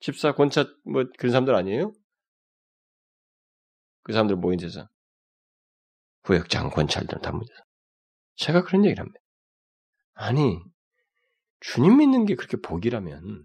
집사 0.00 0.32
권차 0.32 0.66
뭐 0.84 1.04
그런 1.18 1.32
사람들 1.32 1.54
아니에요? 1.54 1.92
그 4.02 4.12
사람들 4.12 4.36
모인 4.36 4.58
데서 4.58 4.88
구역장 6.22 6.70
권찰들 6.70 7.20
다 7.20 7.32
모여서 7.32 7.52
제가 8.36 8.62
그런 8.62 8.84
얘기를 8.84 9.00
합니다. 9.00 9.20
아니 10.14 10.60
주님 11.60 11.98
믿는 11.98 12.24
게 12.26 12.34
그렇게 12.34 12.56
복이라면 12.60 13.44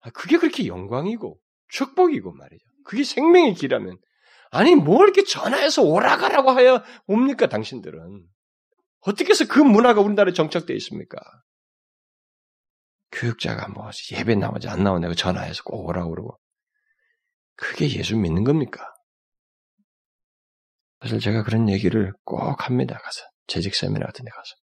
아, 0.00 0.10
그게 0.10 0.38
그렇게 0.38 0.66
영광이고 0.66 1.40
축복이고 1.68 2.32
말이죠. 2.32 2.64
그게 2.84 3.04
생명의 3.04 3.54
길이라면 3.54 3.98
아니 4.50 4.74
뭘 4.74 5.08
이렇게 5.08 5.24
전화해서 5.24 5.82
오라가라고 5.82 6.50
하여 6.50 6.82
옵니까 7.06 7.48
당신들은 7.48 8.26
어떻게 9.00 9.30
해서 9.30 9.46
그 9.48 9.60
문화가 9.60 10.00
우리나라에 10.00 10.32
정착되어 10.32 10.74
있습니까? 10.76 11.18
교육자가 13.12 13.68
뭐 13.68 13.90
예배 14.12 14.34
나오지 14.34 14.68
안 14.68 14.82
나오냐고 14.82 15.14
전화해서 15.14 15.62
꼭 15.64 15.86
오라고 15.86 16.10
그러고 16.10 16.40
그게 17.56 17.88
예수 17.90 18.16
믿는 18.16 18.44
겁니까? 18.44 18.92
사실 21.00 21.20
제가 21.20 21.42
그런 21.42 21.68
얘기를 21.68 22.12
꼭 22.24 22.66
합니다. 22.66 22.98
가서 22.98 23.22
재직 23.46 23.74
세미나 23.74 24.06
같은 24.06 24.24
데 24.24 24.30
가서 24.30 24.54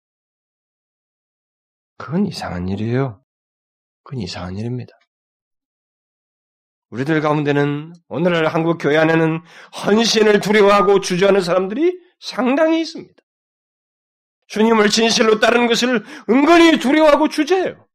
그건 1.97 2.27
이상한 2.27 2.69
일이에요. 2.69 3.23
그건 4.03 4.21
이상한 4.21 4.57
일입니다. 4.57 4.93
우리들 6.91 7.21
가운데는 7.23 7.95
오늘날 8.09 8.47
한국 8.47 8.77
교회 8.79 8.99
안에는 8.99 9.41
헌신을 9.87 10.41
두려워하고 10.41 11.01
주저하는 11.01 11.41
사람들이 11.41 11.99
상당히 12.21 12.81
있습니다. 12.83 13.15
주님을 14.49 14.91
진실로 14.91 15.41
따르는 15.41 15.69
것을 15.69 16.05
은근히 16.29 16.79
두려워하고 16.79 17.29
주저해요. 17.29 17.89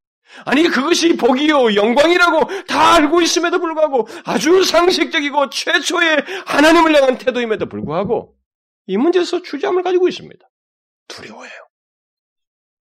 아니 0.46 0.64
그것이 0.64 1.16
복이요 1.16 1.76
영광이라고 1.76 2.66
다 2.66 2.96
알고 2.96 3.22
있음에도 3.22 3.60
불구하고 3.60 4.08
아주 4.26 4.64
상식적이고 4.64 5.50
최초의 5.50 6.18
하나님을 6.46 6.96
향한 6.96 7.18
태도임에도 7.18 7.68
불구하고 7.68 8.36
이 8.88 8.98
문제에서 8.98 9.44
주저함을 9.44 9.84
가지고 9.84 10.08
있습니다. 10.08 10.46
두려워해요. 11.08 11.68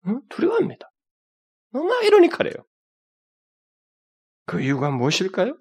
응? 0.09 0.21
두려워합니다. 0.29 0.92
너무 1.73 1.93
아이러니컬해요. 1.95 2.55
그 4.47 4.61
이유가 4.61 4.91
무엇일까요? 4.91 5.57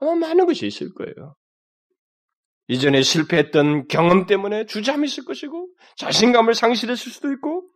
아마 0.00 0.14
많은 0.14 0.46
것이 0.46 0.66
있을 0.66 0.92
거예요. 0.94 1.36
이전에 2.68 3.02
실패했던 3.02 3.88
경험 3.88 4.26
때문에 4.26 4.66
주저함이 4.66 5.06
있을 5.06 5.24
것이고 5.24 5.68
자신감을 5.96 6.54
상실했을 6.54 7.12
수도 7.12 7.32
있고 7.32 7.68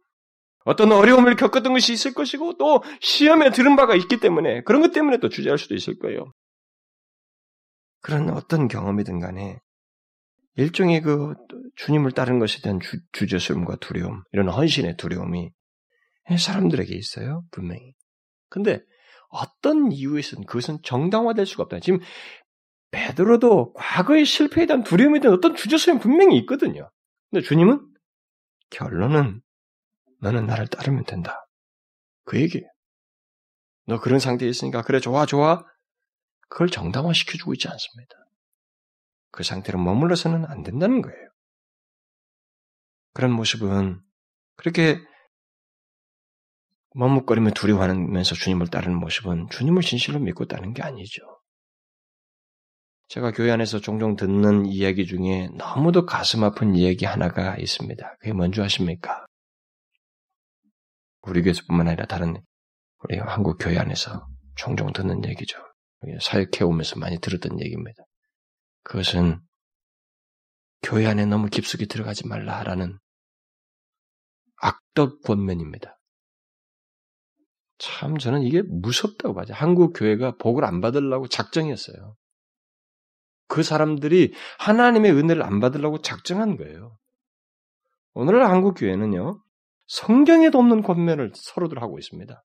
어떤 0.64 0.90
어려움을 0.90 1.36
겪었던 1.36 1.72
것이 1.72 1.92
있을 1.92 2.14
것이고 2.14 2.56
또 2.58 2.82
시험에 3.00 3.50
들은 3.50 3.76
바가 3.76 3.94
있기 3.94 4.18
때문에 4.18 4.62
그런 4.62 4.80
것 4.80 4.92
때문에 4.92 5.18
또 5.18 5.28
주저할 5.28 5.58
수도 5.58 5.74
있을 5.74 5.98
거예요. 5.98 6.32
그런 8.00 8.30
어떤 8.30 8.68
경험이든 8.68 9.20
간에 9.20 9.60
일종의 10.56 11.02
그 11.02 11.34
주님을 11.76 12.12
따르는 12.12 12.38
것에 12.38 12.60
대한 12.62 12.80
주, 12.80 12.98
주저스름과 13.12 13.76
두려움, 13.76 14.22
이런 14.32 14.48
헌신의 14.48 14.96
두려움이 14.96 15.50
사람들에게 16.36 16.94
있어요, 16.94 17.44
분명히. 17.50 17.94
근데 18.48 18.80
어떤 19.28 19.92
이유에서는 19.92 20.46
그것은 20.46 20.78
정당화될 20.82 21.46
수가 21.46 21.64
없다. 21.64 21.80
지금 21.80 22.00
베드로도 22.90 23.74
과거의 23.74 24.24
실패에 24.24 24.66
대한 24.66 24.82
두려움에 24.82 25.20
대한 25.20 25.36
어떤 25.36 25.54
주저스름이 25.54 26.00
분명히 26.00 26.38
있거든요. 26.38 26.90
근데 27.30 27.44
주님은 27.44 27.86
결론은 28.70 29.42
너는 30.20 30.46
나를 30.46 30.66
따르면 30.66 31.04
된다. 31.04 31.46
그 32.24 32.40
얘기예요. 32.40 32.66
너 33.86 34.00
그런 34.00 34.18
상태에 34.18 34.48
있으니까 34.48 34.82
그래 34.82 34.98
좋아 34.98 35.26
좋아 35.26 35.64
그걸 36.48 36.68
정당화 36.68 37.12
시켜주고 37.12 37.52
있지 37.54 37.68
않습니다. 37.68 38.14
그 39.30 39.42
상태로 39.42 39.78
머물러서는 39.78 40.44
안 40.46 40.62
된다는 40.62 41.02
거예요. 41.02 41.28
그런 43.12 43.32
모습은 43.32 44.00
그렇게 44.56 45.00
머뭇거리며 46.96 47.50
두려워하면서 47.50 48.34
주님을 48.34 48.68
따르는 48.68 48.98
모습은 48.98 49.48
주님을 49.50 49.82
진실로 49.82 50.18
믿고 50.18 50.46
따르는 50.46 50.72
게 50.72 50.82
아니죠. 50.82 51.22
제가 53.08 53.32
교회 53.32 53.50
안에서 53.52 53.80
종종 53.80 54.16
듣는 54.16 54.64
이야기 54.64 55.06
중에 55.06 55.50
너무도 55.54 56.06
가슴 56.06 56.42
아픈 56.42 56.74
이야기 56.74 57.04
하나가 57.04 57.56
있습니다. 57.56 58.16
그게 58.18 58.32
뭔지 58.32 58.62
아십니까? 58.62 59.26
우리 61.20 61.42
교회뿐만 61.42 61.88
아니라 61.88 62.06
다른 62.06 62.42
우리 63.04 63.18
한국 63.18 63.58
교회 63.60 63.78
안에서 63.78 64.26
종종 64.54 64.92
듣는 64.92 65.22
얘기죠. 65.26 65.58
사역해 66.20 66.64
오면서 66.64 66.98
많이 66.98 67.20
들었던 67.20 67.60
얘기입니다. 67.60 68.04
그것은 68.84 69.40
교회 70.82 71.06
안에 71.06 71.26
너무 71.26 71.48
깊숙이 71.48 71.86
들어가지 71.88 72.26
말라라는 72.26 72.98
악덕 74.62 75.20
권면입니다. 75.22 75.95
참 77.78 78.18
저는 78.18 78.42
이게 78.42 78.62
무섭다고 78.62 79.34
봐요. 79.34 79.46
한국 79.50 79.92
교회가 79.92 80.36
복을 80.36 80.64
안 80.64 80.80
받으려고 80.80 81.28
작정했어요. 81.28 82.16
그 83.48 83.62
사람들이 83.62 84.32
하나님의 84.58 85.12
은혜를 85.12 85.42
안 85.42 85.60
받으려고 85.60 86.00
작정한 86.00 86.56
거예요. 86.56 86.98
오늘날 88.14 88.50
한국 88.50 88.74
교회는요. 88.74 89.42
성경에도 89.86 90.58
없는 90.58 90.82
권면을 90.82 91.32
서로들 91.34 91.80
하고 91.80 91.98
있습니다. 91.98 92.42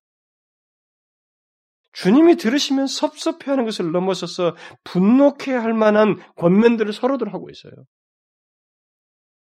주님이 1.92 2.36
들으시면 2.36 2.86
섭섭해하는 2.86 3.64
것을 3.64 3.92
넘어서서 3.92 4.56
분노케 4.84 5.52
할 5.52 5.74
만한 5.74 6.16
권면들을 6.36 6.92
서로들 6.92 7.34
하고 7.34 7.50
있어요. 7.50 7.72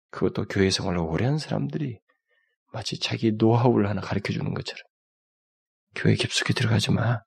그것도 0.09 0.45
교회 0.45 0.69
생활을 0.69 0.99
오래 0.99 1.25
한 1.25 1.37
사람들이 1.37 1.99
마치 2.73 2.99
자기 2.99 3.33
노하우를 3.33 3.87
하나 3.87 4.01
가르쳐 4.01 4.33
주는 4.33 4.53
것처럼 4.53 4.83
교회 5.95 6.15
깊숙이 6.15 6.53
들어가지 6.53 6.91
마. 6.91 7.21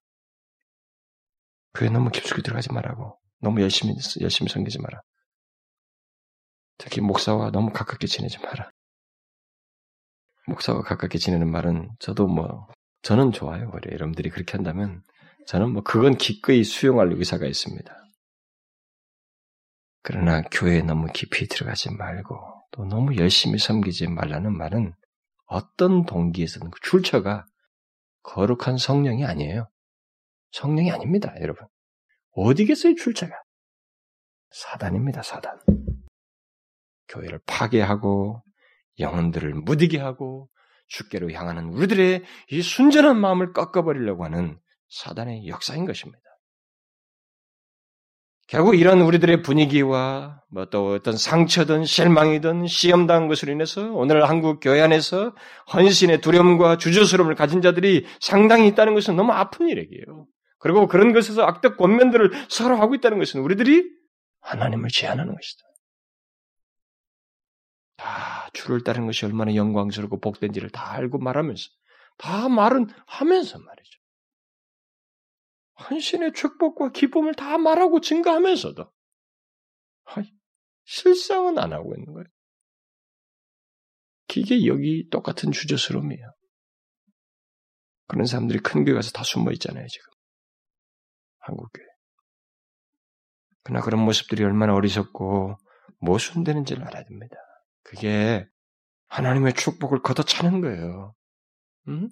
교회 1.75 1.91
너무 1.91 2.11
깊숙이 2.11 2.43
들어가지 2.43 2.73
말라고. 2.73 3.19
너무 3.41 3.61
열심히 3.61 3.95
열심히 4.21 4.51
섬기지 4.51 4.81
마라. 4.81 5.03
특히 6.79 7.01
목사와 7.01 7.51
너무 7.51 7.73
가깝게 7.73 8.07
지내지 8.07 8.39
마라. 8.39 8.71
목사와 10.47 10.83
가깝게 10.83 11.19
지내는 11.19 11.51
말은 11.51 11.91
저도 11.99 12.27
뭐 12.27 12.69
저는 13.03 13.33
좋아요. 13.33 13.71
오히려 13.73 13.93
여러분들이 13.93 14.31
그렇게 14.31 14.53
한다면 14.53 15.03
저는 15.47 15.73
뭐 15.73 15.83
그건 15.83 16.17
기꺼이 16.17 16.65
수용할 16.65 17.13
의사가 17.13 17.47
있습니다. 17.47 17.95
그러나 20.03 20.43
교회에 20.43 20.83
너무 20.83 21.07
깊이 21.13 21.49
들어가지 21.49 21.91
말고 21.91 22.39
또 22.73 22.85
너무 22.85 23.17
열심히 23.17 23.59
섬기지 23.59 24.09
말라는 24.09 24.57
말은 24.57 24.95
어떤 25.47 26.05
동기에서는 26.05 26.71
그 26.71 26.81
출처가 26.83 27.47
거룩한 28.25 28.79
성령이 28.79 29.25
아니에요. 29.25 29.69
성령이 30.51 30.91
아닙니다, 30.91 31.35
여러분. 31.41 31.67
어디겠어요, 32.33 32.97
출처가? 32.97 33.33
사단입니다, 34.51 35.23
사단. 35.23 35.59
교회를 37.09 37.41
파괴하고 37.47 38.43
영혼들을 38.99 39.55
무디게 39.55 39.99
하고 39.99 40.49
주께로 40.89 41.31
향하는 41.33 41.67
우리들의 41.67 42.25
이 42.51 42.63
순전한 42.63 43.19
마음을 43.19 43.53
꺾어버리려고 43.53 44.25
하는 44.25 44.59
사단의 44.89 45.49
역사인 45.49 45.85
것입니다. 45.87 46.24
결국 48.47 48.75
이런 48.79 49.01
우리들의 49.01 49.43
분위기와 49.43 50.41
뭐 50.51 50.67
또 50.67 50.93
어떤 50.93 51.17
상처든 51.17 51.85
실망이든 51.85 52.67
시험당한 52.67 53.29
것으로 53.29 53.53
인해서 53.53 53.93
오늘 53.93 54.29
한국 54.29 54.61
교회 54.61 54.81
안에서 54.81 55.35
헌신의 55.73 56.21
두려움과 56.21 56.79
주저스러움을 56.79 57.35
가진 57.35 57.61
자들이 57.61 58.07
상당히 58.21 58.69
있다는 58.69 58.95
것은 58.95 59.17
너무 59.17 59.33
아픈 59.33 59.69
일이에요. 59.69 60.27
그리고 60.59 60.87
그런 60.87 61.13
것에서 61.13 61.43
악덕 61.43 61.77
권면들을 61.77 62.31
서로 62.49 62.77
하고 62.77 62.95
있다는 62.95 63.19
것은 63.19 63.41
우리들이 63.41 63.85
하나님을 64.41 64.89
제한하는 64.91 65.35
것이다. 65.35 65.65
다 67.97 68.49
주를 68.53 68.85
따르는 68.85 69.07
것이 69.07 69.27
얼마나 69.27 69.55
영광스럽고 69.55 70.21
복된지를 70.21 70.71
다 70.71 70.93
알고 70.93 71.19
말하면서 71.19 71.65
다 72.19 72.49
말은 72.49 72.87
하면서 73.07 73.59
말이죠. 73.59 73.84
헌신의 75.79 76.33
축복과 76.35 76.93
기쁨을 76.93 77.35
다 77.35 77.59
말하고 77.59 78.01
증가하면서도 78.01 78.91
실상은 80.85 81.59
안 81.59 81.73
하고 81.73 81.95
있는 81.95 82.13
거예요. 82.13 82.27
이게 84.37 84.67
여기 84.67 85.09
똑같은 85.11 85.53
주저스러움이에요. 85.53 86.35
그런 88.07 88.27
사람들이 88.27 88.59
큰 88.61 88.85
교회 88.85 88.95
가서 88.95 89.11
다 89.13 89.23
숨어 89.23 89.53
있잖아요, 89.53 89.87
지금. 89.87 90.07
한국교회. 91.39 91.87
그러나 93.63 93.83
그런 93.83 94.05
모습들이 94.05 94.45
얼마나 94.45 94.75
어리석고 94.75 95.57
모순되는지를 96.01 96.85
알아야 96.85 97.05
됩니다. 97.05 97.37
그게 97.83 98.47
하나님의 99.07 99.55
축복을 99.55 100.03
걷어차는 100.03 100.61
거예요. 100.61 101.15
응? 101.89 102.11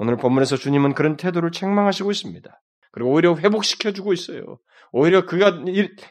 오늘 0.00 0.16
본문에서 0.16 0.56
주님은 0.56 0.94
그런 0.94 1.18
태도를 1.18 1.52
책망하시고 1.52 2.10
있습니다. 2.10 2.62
그리고 2.90 3.10
오히려 3.10 3.36
회복시켜주고 3.36 4.14
있어요. 4.14 4.58
오히려 4.92 5.26
그가 5.26 5.62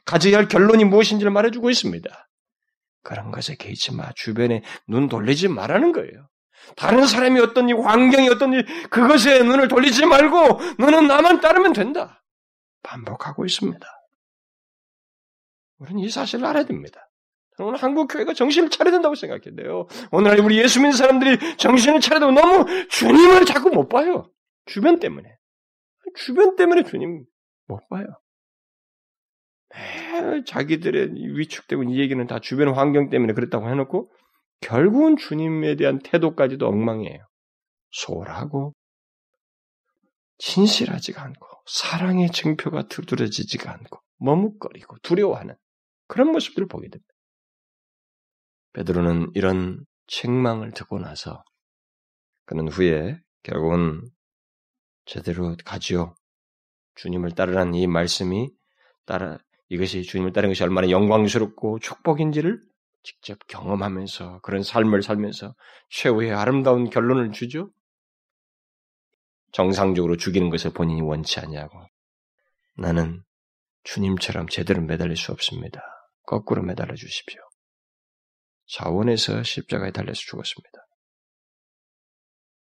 가져야 0.05 0.37
할 0.37 0.47
결론이 0.47 0.85
무엇인지를 0.85 1.31
말해주고 1.31 1.71
있습니다. 1.71 2.29
그런 3.01 3.31
것에 3.31 3.55
개의치 3.55 3.95
마. 3.95 4.11
주변에 4.13 4.61
눈 4.87 5.09
돌리지 5.09 5.47
말라는 5.47 5.91
거예요. 5.91 6.29
다른 6.75 7.07
사람이 7.07 7.39
어떤 7.39 7.67
이 7.67 7.73
환경이 7.73 8.29
어떤 8.29 8.53
이 8.53 8.61
그것에 8.91 9.41
눈을 9.41 9.67
돌리지 9.67 10.05
말고 10.05 10.59
너는 10.77 11.07
나만 11.07 11.41
따르면 11.41 11.73
된다. 11.73 12.23
반복하고 12.83 13.43
있습니다. 13.43 13.87
우리는 15.79 15.99
이 16.01 16.09
사실을 16.11 16.45
알아야 16.45 16.65
됩니다. 16.65 17.08
오늘 17.63 17.81
한국 17.81 18.07
교회가 18.07 18.33
정신을 18.33 18.69
차려야 18.69 18.91
된다고 18.93 19.15
생각해요. 19.15 19.87
오늘 20.11 20.39
우리 20.39 20.57
예수 20.57 20.79
믿는 20.79 20.93
사람들이 20.93 21.57
정신을 21.57 21.99
차려도 21.99 22.31
너무 22.31 22.65
주님을 22.89 23.45
자꾸 23.45 23.69
못 23.69 23.89
봐요. 23.89 24.29
주변 24.65 24.99
때문에. 24.99 25.29
주변 26.15 26.55
때문에 26.55 26.83
주님 26.83 27.25
못 27.67 27.87
봐요. 27.89 28.05
매 29.69 30.43
자기들의 30.43 31.11
위축되고 31.37 31.83
이 31.83 31.99
얘기는 31.99 32.25
다 32.27 32.39
주변 32.39 32.73
환경 32.73 33.09
때문에 33.09 33.33
그랬다고 33.33 33.69
해놓고 33.69 34.11
결국은 34.61 35.17
주님에 35.17 35.75
대한 35.75 35.99
태도까지도 35.99 36.67
엉망이에요. 36.67 37.25
소홀하고 37.91 38.73
진실하지가 40.39 41.21
않고 41.21 41.47
사랑의 41.65 42.31
증표가 42.31 42.87
두드러지지가 42.87 43.71
않고 43.71 43.99
머뭇거리고 44.17 44.97
두려워하는 45.03 45.55
그런 46.07 46.31
모습들을 46.31 46.67
보게 46.67 46.89
됩니다. 46.89 47.13
베드로는 48.73 49.31
이런 49.35 49.85
책망을 50.07 50.71
듣고 50.71 50.99
나서 50.99 51.43
그는 52.45 52.67
후에 52.67 53.19
결국은 53.43 54.09
제대로 55.05 55.55
가지요. 55.65 56.15
주님을 56.95 57.31
따르라는 57.31 57.75
이 57.75 57.87
말씀이 57.87 58.49
따라 59.05 59.37
이것이 59.69 60.03
주님을 60.03 60.33
따르는 60.33 60.51
것이 60.51 60.63
얼마나 60.63 60.89
영광스럽고 60.89 61.79
축복인지를 61.79 62.61
직접 63.03 63.39
경험하면서 63.47 64.41
그런 64.41 64.63
삶을 64.63 65.01
살면서 65.03 65.55
최후의 65.89 66.33
아름다운 66.33 66.89
결론을 66.89 67.31
주죠. 67.31 67.71
정상적으로 69.51 70.17
죽이는 70.17 70.49
것을 70.49 70.73
본인이 70.73 71.01
원치 71.01 71.39
않냐고. 71.39 71.79
나는 72.77 73.23
주님처럼 73.83 74.47
제대로 74.47 74.81
매달릴 74.81 75.17
수 75.17 75.31
없습니다. 75.31 75.81
거꾸로 76.25 76.61
매달려 76.61 76.95
주십시오. 76.95 77.48
자원에서 78.69 79.43
십자가에 79.43 79.91
달려서 79.91 80.19
죽었습니다. 80.19 80.69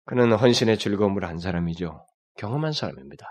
그는 0.05 0.33
헌신의 0.33 0.77
즐거움을 0.77 1.25
한 1.25 1.39
사람이죠. 1.39 2.05
경험한 2.37 2.73
사람입니다. 2.73 3.25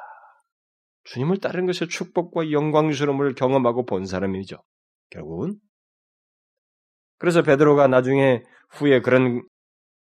주님을 1.05 1.39
따르는 1.39 1.67
것의 1.67 1.89
축복과 1.89 2.51
영광스러움을 2.51 3.35
경험하고 3.35 3.85
본 3.85 4.07
사람이죠. 4.07 4.57
결국은 5.11 5.59
그래서 7.19 7.43
베드로가 7.43 7.87
나중에 7.87 8.43
후에 8.71 9.01
그런 9.01 9.47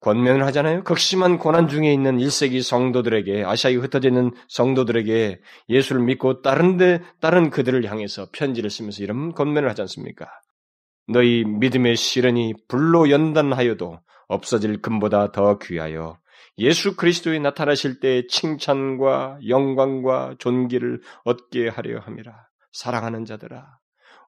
권면을 0.01 0.45
하잖아요. 0.47 0.83
극심한 0.83 1.39
고난 1.39 1.69
중에 1.69 1.93
있는 1.93 2.19
1세기 2.19 2.63
성도들에게 2.63 3.45
아시아에 3.45 3.75
흩어져 3.77 4.09
있는 4.09 4.33
성도들에게 4.49 5.41
예수를 5.69 6.03
믿고 6.03 6.43
다른 6.43 6.77
데 6.77 7.01
다른 7.21 7.51
그들을 7.51 7.85
향해서 7.89 8.31
편지를 8.33 8.71
쓰면서 8.71 9.03
이런 9.03 9.33
권면을 9.33 9.69
하지 9.69 9.83
않습니까? 9.83 10.27
너희 11.09 11.45
믿음의 11.45 11.97
시련이 11.97 12.55
불로 12.69 13.11
연단하여도 13.11 14.01
없어질 14.29 14.81
금보다 14.81 15.33
더 15.33 15.59
귀하여 15.59 16.19
예수 16.59 16.97
그리스도에 16.97 17.39
나타나실 17.39 18.01
때 18.01 18.27
칭찬과 18.29 19.39
영광과 19.49 20.37
존귀를 20.39 21.01
얻게 21.25 21.69
하려 21.69 22.01
함이라. 22.01 22.33
사랑하는 22.73 23.25
자들아, 23.25 23.67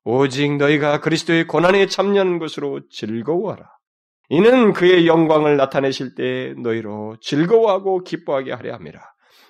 오직 0.05 0.57
너희가 0.57 1.01
그리스도의 1.01 1.47
고난에 1.47 1.87
참여하는 1.87 2.39
것으로 2.39 2.81
즐거워하라. 2.91 3.71
이는 4.31 4.73
그의 4.73 5.07
영광을 5.07 5.57
나타내실 5.57 6.15
때 6.15 6.55
너희로 6.63 7.17
즐거워하고 7.21 8.05
기뻐하게 8.05 8.53
하려 8.53 8.75
함이라. 8.75 9.01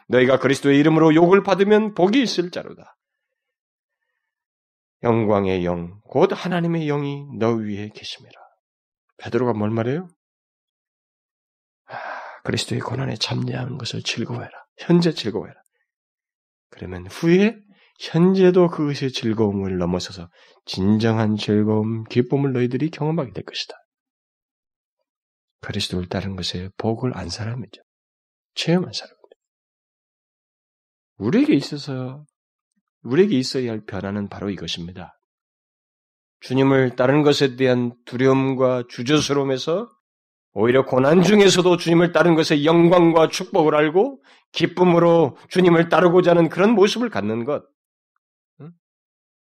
너희가 0.09 0.39
그리스도의 0.39 0.79
이름으로 0.79 1.15
욕을 1.15 1.43
받으면 1.43 1.95
복이 1.95 2.21
있을 2.23 2.51
자로다. 2.51 2.97
영광의 5.05 5.65
영, 5.67 6.01
곧 6.05 6.31
하나님의 6.33 6.87
영이 6.87 7.27
너 7.39 7.53
위에 7.53 7.91
계심이라. 7.91 8.33
베드로가 9.19 9.53
뭘 9.53 9.71
말해요? 9.71 10.09
아, 11.87 11.97
그리스도의 12.43 12.81
고난에 12.81 13.15
참여하는 13.15 13.77
것을 13.79 14.03
즐거워해라. 14.03 14.51
현재 14.79 15.13
즐거워해라. 15.13 15.61
그러면 16.71 17.07
후에 17.07 17.57
현재도 18.01 18.69
그것의 18.69 19.13
즐거움을 19.13 19.77
넘어서서 19.79 20.29
진정한 20.65 21.37
즐거움, 21.37 22.05
기쁨을 22.05 22.53
너희들이 22.53 22.91
경험하게 22.91 23.33
될 23.33 23.45
것이다. 23.45 23.77
그리스도를 25.61 26.09
따른 26.09 26.35
것에 26.35 26.71
복을 26.79 27.17
안 27.17 27.29
사람이죠. 27.29 27.83
체험한 28.55 28.93
사람입니다. 28.93 29.37
우리에게 31.17 31.55
있어서 31.55 32.25
우리에게 33.05 33.37
있어야 33.37 33.71
할 33.71 33.85
변화는 33.87 34.29
바로 34.29 34.51
이것입니다. 34.51 35.19
주님을 36.41 36.97
따르는 36.97 37.23
것에 37.23 37.57
대한 37.57 37.95
두려움과 38.05 38.85
주저스러움에서 38.89 39.89
오히려 40.53 40.85
고난 40.85 41.23
중에서도 41.23 41.77
주님을 41.77 42.13
따르는 42.13 42.37
것의 42.37 42.65
영광과 42.65 43.29
축복을 43.29 43.75
알고 43.75 44.23
기쁨으로 44.53 45.37
주님을 45.49 45.89
따르고자 45.89 46.33
하는 46.33 46.49
그런 46.49 46.75
모습을 46.75 47.11
갖는 47.11 47.45
것. 47.45 47.65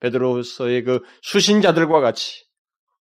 베드로서의 0.00 0.84
그 0.84 1.00
수신자들과 1.22 2.00
같이 2.00 2.44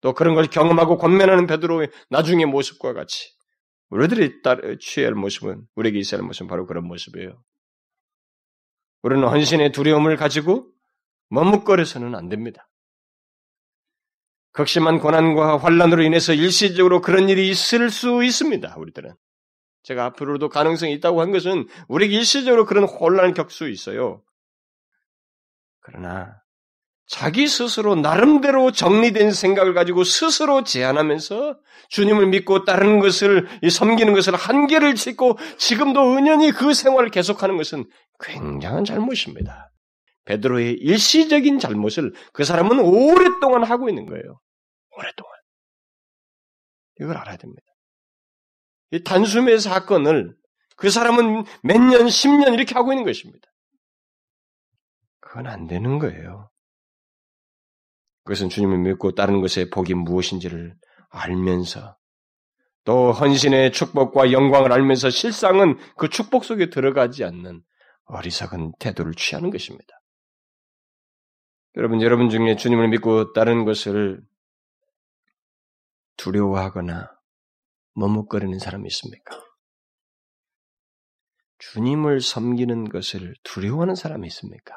또 0.01 0.13
그런 0.13 0.35
걸 0.35 0.47
경험하고 0.47 0.97
권면하는 0.97 1.47
베드로의 1.47 1.89
나중의 2.09 2.45
모습과 2.45 2.93
같이 2.93 3.31
우리들이 3.89 4.41
따, 4.41 4.57
취해야 4.79 5.07
할 5.07 5.15
모습은 5.15 5.65
우리에게 5.75 5.99
있어야 5.99 6.19
할 6.19 6.27
모습은 6.27 6.47
바로 6.47 6.65
그런 6.65 6.85
모습이에요. 6.85 7.41
우리는 9.03 9.27
헌신의 9.27 9.71
두려움을 9.71 10.15
가지고 10.17 10.67
머뭇거려서는 11.29 12.15
안 12.15 12.29
됩니다. 12.29 12.69
극심한 14.53 14.99
고난과 14.99 15.57
환란으로 15.57 16.03
인해서 16.03 16.33
일시적으로 16.33 17.01
그런 17.01 17.27
일이 17.27 17.49
있을 17.49 17.89
수 17.89 18.23
있습니다. 18.23 18.75
우리들은 18.77 19.15
제가 19.83 20.05
앞으로도 20.05 20.49
가능성이 20.49 20.93
있다고 20.93 21.21
한 21.21 21.31
것은 21.31 21.67
우리에게 21.87 22.15
일시적으로 22.17 22.65
그런 22.65 22.85
혼란을 22.85 23.33
겪을 23.33 23.51
수 23.51 23.69
있어요. 23.69 24.23
그러나 25.81 26.42
자기 27.05 27.47
스스로 27.47 27.95
나름대로 27.95 28.71
정리된 28.71 29.31
생각을 29.31 29.73
가지고 29.73 30.03
스스로 30.03 30.63
제안하면서 30.63 31.59
주님을 31.89 32.27
믿고 32.27 32.63
따르는 32.63 32.99
것을 32.99 33.47
섬기는 33.69 34.13
것을 34.13 34.35
한계를 34.35 34.95
짓고 34.95 35.37
지금도 35.57 36.15
은연히 36.17 36.51
그 36.51 36.73
생활을 36.73 37.11
계속하는 37.11 37.57
것은 37.57 37.85
굉장한 38.19 38.85
잘못입니다. 38.85 39.71
베드로의 40.25 40.73
일시적인 40.75 41.59
잘못을 41.59 42.13
그 42.31 42.45
사람은 42.45 42.79
오랫동안 42.79 43.63
하고 43.63 43.89
있는 43.89 44.05
거예요. 44.05 44.39
오랫동안. 44.97 45.33
이걸 47.01 47.17
알아야 47.17 47.35
됩니다. 47.35 47.63
이 48.91 49.03
단숨의 49.03 49.59
사건을 49.59 50.35
그 50.77 50.89
사람은 50.89 51.43
몇 51.63 51.81
년, 51.81 52.09
십년 52.09 52.53
이렇게 52.53 52.73
하고 52.75 52.93
있는 52.93 53.03
것입니다. 53.03 53.47
그건 55.19 55.47
안 55.47 55.67
되는 55.67 55.99
거예요. 55.99 56.52
그것은 58.23 58.49
주님을 58.49 58.77
믿고 58.79 59.13
따르는 59.15 59.41
것의 59.41 59.69
복이 59.69 59.93
무엇인지를 59.93 60.75
알면서 61.09 61.97
또 62.85 63.11
헌신의 63.11 63.71
축복과 63.71 64.31
영광을 64.31 64.71
알면서 64.73 65.09
실상은 65.09 65.77
그 65.95 66.09
축복 66.09 66.43
속에 66.43 66.69
들어가지 66.69 67.23
않는 67.23 67.61
어리석은 68.05 68.73
태도를 68.79 69.13
취하는 69.13 69.49
것입니다. 69.49 69.87
여러분, 71.75 72.01
여러분 72.01 72.29
중에 72.29 72.55
주님을 72.55 72.89
믿고 72.89 73.33
따르는 73.33 73.65
것을 73.65 74.21
두려워하거나 76.17 77.09
머뭇거리는 77.95 78.59
사람이 78.59 78.85
있습니까? 78.87 79.39
주님을 81.59 82.21
섬기는 82.21 82.89
것을 82.89 83.33
두려워하는 83.43 83.95
사람이 83.95 84.27
있습니까? 84.27 84.75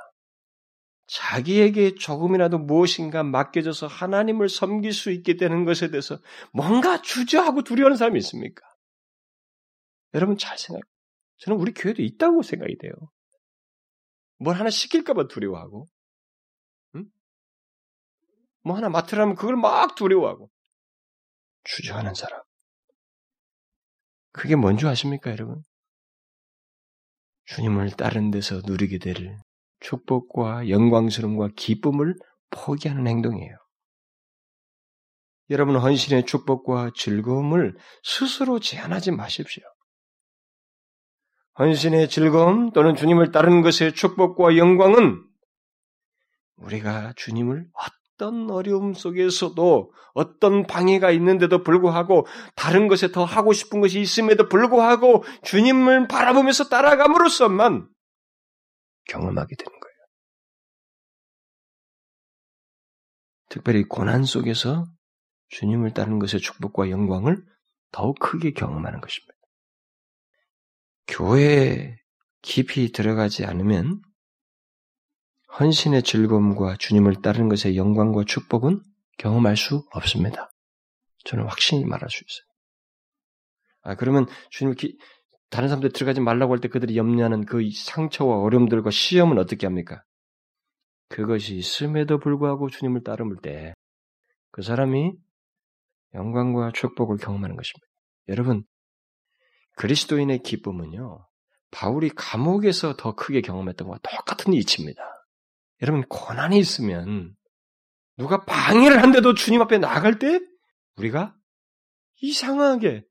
자기에게 1.06 1.94
조금이라도 1.94 2.58
무엇인가 2.58 3.22
맡겨져서 3.22 3.86
하나님을 3.86 4.48
섬길 4.48 4.92
수 4.92 5.10
있게 5.12 5.36
되는 5.36 5.64
것에 5.64 5.90
대해서 5.90 6.18
뭔가 6.52 7.00
주저하고 7.00 7.62
두려워하는 7.62 7.96
사람이 7.96 8.18
있습니까? 8.18 8.64
여러분 10.14 10.36
잘 10.36 10.58
생각. 10.58 10.82
저는 11.38 11.58
우리 11.58 11.72
교회도 11.72 12.02
있다고 12.02 12.42
생각이 12.42 12.78
돼요. 12.78 12.92
뭘 14.38 14.56
하나 14.56 14.70
시킬까봐 14.70 15.28
두려워하고, 15.28 15.86
응? 16.96 17.06
뭐 18.62 18.76
하나 18.76 18.88
맡으라면 18.88 19.34
그걸 19.34 19.56
막 19.56 19.94
두려워하고 19.94 20.50
주저하는 21.64 22.14
사람. 22.14 22.40
그게 24.32 24.56
뭔지 24.56 24.86
아십니까, 24.86 25.30
여러분? 25.30 25.62
주님을 27.46 27.92
다른 27.92 28.30
데서 28.30 28.60
누리게 28.64 28.98
될 28.98 29.38
축복과 29.80 30.68
영광스러움과 30.68 31.50
기쁨을 31.56 32.16
포기하는 32.50 33.06
행동이에요. 33.06 33.56
여러분 35.50 35.76
헌신의 35.76 36.26
축복과 36.26 36.90
즐거움을 36.96 37.76
스스로 38.02 38.58
제한하지 38.58 39.12
마십시오. 39.12 39.62
헌신의 41.58 42.08
즐거움 42.08 42.72
또는 42.72 42.96
주님을 42.96 43.30
따르는 43.30 43.62
것의 43.62 43.94
축복과 43.94 44.56
영광은 44.56 45.24
우리가 46.56 47.12
주님을 47.16 47.66
어떤 47.72 48.50
어려움 48.50 48.92
속에서도 48.92 49.92
어떤 50.14 50.66
방해가 50.66 51.10
있는데도 51.12 51.62
불구하고 51.62 52.26
다른 52.56 52.88
것에 52.88 53.12
더 53.12 53.24
하고 53.24 53.52
싶은 53.52 53.80
것이 53.80 54.00
있음에도 54.00 54.48
불구하고 54.48 55.22
주님을 55.44 56.08
바라보면서 56.08 56.68
따라감으로써만 56.68 57.88
경험하게 59.08 59.56
되는 59.56 59.80
거예요. 59.80 59.96
특별히 63.48 63.84
고난 63.84 64.24
속에서 64.24 64.86
주님을 65.48 65.94
따르는 65.94 66.18
것의 66.18 66.40
축복과 66.40 66.90
영광을 66.90 67.44
더욱 67.92 68.18
크게 68.18 68.52
경험하는 68.52 69.00
것입니다. 69.00 69.34
교회에 71.06 71.96
깊이 72.42 72.92
들어가지 72.92 73.44
않으면 73.44 74.02
헌신의 75.58 76.02
즐거움과 76.02 76.76
주님을 76.76 77.22
따르는 77.22 77.48
것의 77.48 77.76
영광과 77.76 78.24
축복은 78.24 78.82
경험할 79.18 79.56
수 79.56 79.86
없습니다. 79.92 80.50
저는 81.24 81.46
확신히 81.46 81.84
말할 81.84 82.10
수 82.10 82.22
있어요. 82.24 82.46
아, 83.82 83.94
그러면 83.94 84.26
주님, 84.50 84.74
기, 84.74 84.98
다른 85.50 85.68
사람들 85.68 85.92
들어가지 85.92 86.20
말라고 86.20 86.52
할 86.52 86.60
때 86.60 86.68
그들이 86.68 86.96
염려하는 86.96 87.44
그 87.46 87.62
상처와 87.72 88.38
어려움들과 88.40 88.90
시험은 88.90 89.38
어떻게 89.38 89.66
합니까? 89.66 90.02
그것이 91.08 91.56
있음에도 91.56 92.18
불구하고 92.18 92.68
주님을 92.68 93.02
따름을 93.04 93.36
때 93.42 93.74
그 94.56 94.62
사람이 94.62 95.12
영광과 96.14 96.72
축복을 96.72 97.18
경험하는 97.18 97.56
것입니다. 97.56 97.86
여러분, 98.28 98.64
그리스도인의 99.76 100.38
기쁨은요, 100.44 101.26
바울이 101.70 102.08
감옥에서 102.08 102.96
더 102.96 103.14
크게 103.14 103.42
경험했던 103.42 103.86
것과 103.86 104.00
똑같은 104.02 104.54
이치입니다. 104.54 105.02
여러분, 105.82 106.04
고난이 106.08 106.58
있으면 106.58 107.36
누가 108.16 108.46
방해를 108.46 109.02
한데도 109.02 109.34
주님 109.34 109.60
앞에 109.60 109.76
나갈 109.76 110.18
때 110.18 110.40
우리가 110.96 111.34
이상하게 112.22 113.04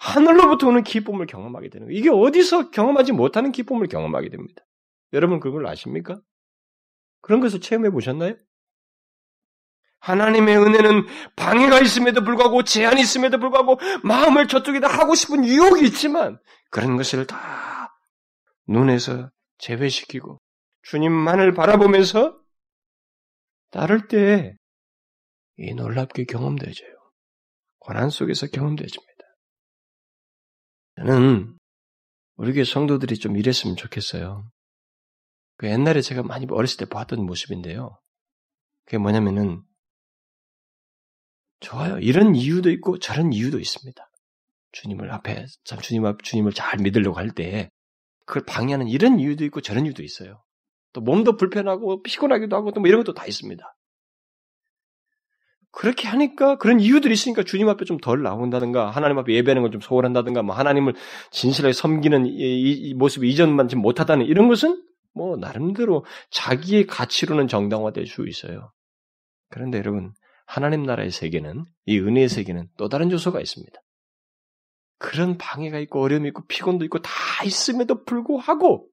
하늘로부터 0.00 0.68
오는 0.68 0.82
기쁨을 0.82 1.26
경험하게 1.26 1.68
되는 1.68 1.86
거예요. 1.86 1.98
이게 1.98 2.10
어디서 2.10 2.70
경험하지 2.70 3.12
못하는 3.12 3.52
기쁨을 3.52 3.86
경험하게 3.88 4.30
됩니다. 4.30 4.64
여러분 5.12 5.40
그걸 5.40 5.66
아십니까? 5.66 6.20
그런 7.20 7.40
것을 7.40 7.60
체험해 7.60 7.90
보셨나요? 7.90 8.34
하나님의 10.00 10.56
은혜는 10.56 11.06
방해가 11.36 11.80
있음에도 11.80 12.24
불구하고 12.24 12.64
제한이 12.64 13.02
있음에도 13.02 13.38
불구하고 13.38 13.78
마음을 14.02 14.48
저쪽에다 14.48 14.88
하고 14.88 15.14
싶은 15.14 15.44
유혹이 15.44 15.86
있지만 15.88 16.40
그런 16.70 16.96
것을 16.96 17.26
다 17.26 17.94
눈에서 18.66 19.30
제외시키고 19.58 20.40
주님만을 20.82 21.52
바라보면서 21.52 22.38
따를 23.70 24.08
때 24.08 24.56
이 25.60 25.74
놀랍게 25.74 26.24
경험되져요. 26.24 26.90
고난 27.80 28.08
속에서 28.08 28.46
경험되집니다. 28.46 29.09
저는 31.00 31.56
우리 32.36 32.52
교회 32.52 32.64
성도들이 32.64 33.16
좀 33.18 33.36
이랬으면 33.38 33.76
좋겠어요. 33.76 34.50
그 35.56 35.68
옛날에 35.68 36.02
제가 36.02 36.22
많이 36.22 36.46
어렸을 36.50 36.76
때 36.78 36.84
봤던 36.84 37.24
모습인데요. 37.24 37.98
그게 38.84 38.98
뭐냐면은 38.98 39.62
좋아요. 41.60 41.98
이런 41.98 42.34
이유도 42.34 42.70
있고 42.70 42.98
저런 42.98 43.32
이유도 43.32 43.58
있습니다. 43.58 44.10
주님을 44.72 45.10
앞에 45.10 45.46
참 45.64 45.80
주님 45.80 46.04
앞 46.06 46.22
주님을 46.22 46.52
잘 46.52 46.78
믿으려고 46.80 47.16
할 47.18 47.30
때 47.30 47.70
그걸 48.26 48.44
방해하는 48.44 48.88
이런 48.88 49.18
이유도 49.18 49.44
있고 49.46 49.60
저런 49.60 49.86
이유도 49.86 50.02
있어요. 50.02 50.42
또 50.92 51.00
몸도 51.00 51.36
불편하고 51.36 52.02
피곤하기도 52.02 52.54
하고 52.56 52.72
또 52.72 52.80
뭐 52.80 52.88
이런 52.88 53.00
것도 53.02 53.14
다 53.14 53.26
있습니다. 53.26 53.64
그렇게 55.72 56.08
하니까 56.08 56.56
그런 56.58 56.80
이유들이 56.80 57.14
있으니까 57.14 57.42
주님 57.44 57.68
앞에 57.68 57.84
좀 57.84 57.98
덜 57.98 58.22
나온다든가 58.22 58.90
하나님 58.90 59.18
앞에 59.18 59.32
예배하는 59.34 59.62
걸 59.62 59.70
좀 59.70 59.80
소홀한다든가 59.80 60.42
뭐 60.42 60.54
하나님을 60.54 60.94
진실하게 61.30 61.72
섬기는 61.72 62.26
이, 62.26 62.30
이, 62.30 62.72
이 62.72 62.94
모습이 62.94 63.28
이전만 63.30 63.68
지금 63.68 63.82
못하다는 63.82 64.26
이런 64.26 64.48
것은 64.48 64.82
뭐 65.14 65.36
나름대로 65.36 66.04
자기의 66.30 66.86
가치로는 66.86 67.46
정당화될 67.48 68.06
수 68.06 68.26
있어요. 68.28 68.72
그런데 69.50 69.78
여러분 69.78 70.12
하나님 70.46 70.82
나라의 70.82 71.10
세계는 71.12 71.64
이 71.86 71.98
은혜의 71.98 72.28
세계는 72.28 72.68
또 72.76 72.88
다른 72.88 73.10
요소가 73.12 73.40
있습니다. 73.40 73.72
그런 74.98 75.38
방해가 75.38 75.78
있고 75.80 76.02
어려움이 76.02 76.28
있고 76.28 76.44
피곤도 76.46 76.84
있고 76.86 76.98
다 77.00 77.10
있음에도 77.44 78.04
불구하고 78.04 78.88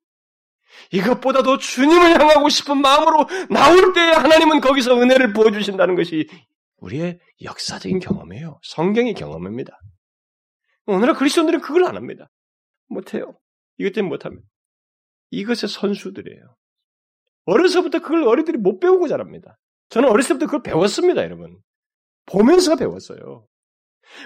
이것보다도 0.92 1.58
주님을 1.58 2.20
향하고 2.20 2.50
싶은 2.50 2.78
마음으로 2.82 3.28
나올 3.50 3.94
때 3.94 4.00
하나님은 4.02 4.62
거기서 4.62 5.00
은혜를 5.02 5.34
부어주신다는 5.34 5.96
것이 5.96 6.28
우리의 6.78 7.20
역사적인 7.44 8.00
경험이에요. 8.00 8.60
성경의 8.64 9.14
경험입니다. 9.14 9.80
오늘날 10.86 11.16
그리스도인들은 11.16 11.62
그걸 11.62 11.86
안 11.86 11.96
합니다. 11.96 12.30
못해요. 12.88 13.38
이것 13.78 13.94
때문에 13.94 14.10
못합니다. 14.10 14.48
이것의 15.32 15.70
선수들이에요. 15.70 16.56
어려서부터 17.46 18.00
그걸 18.00 18.24
어린들이 18.24 18.58
못 18.58 18.80
배우고 18.80 19.08
자랍니다. 19.08 19.58
저는 19.90 20.10
어렸을 20.10 20.38
때부터 20.38 20.46
그걸 20.46 20.64
배웠습니다, 20.64 21.24
여러분. 21.24 21.58
보면서 22.26 22.76
배웠어요. 22.76 23.46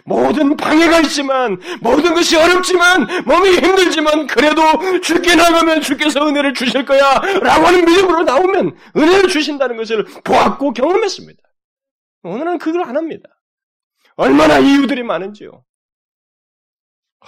모든 0.06 0.56
방해가 0.58 1.02
있지만, 1.02 1.60
모든 1.82 2.14
것이 2.14 2.36
어렵지만, 2.36 3.26
몸이 3.26 3.58
힘들지만, 3.58 4.28
그래도 4.28 4.62
죽게 5.02 5.36
나가면 5.36 5.82
주께서 5.82 6.28
은혜를 6.28 6.54
주실 6.54 6.86
거야, 6.86 7.20
라고 7.20 7.66
하는 7.66 7.86
믿음으로 7.86 8.24
나오면 8.24 8.78
은혜를 8.95 9.30
주신다는 9.30 9.78
것을 9.78 10.04
보았고 10.24 10.74
경험했습니다. 10.74 11.41
오늘은 12.24 12.59
그걸 12.59 12.84
안 12.84 12.95
합니다. 12.97 13.30
얼마나 14.15 14.59
이유들이 14.59 15.03
많은지요. 15.03 15.63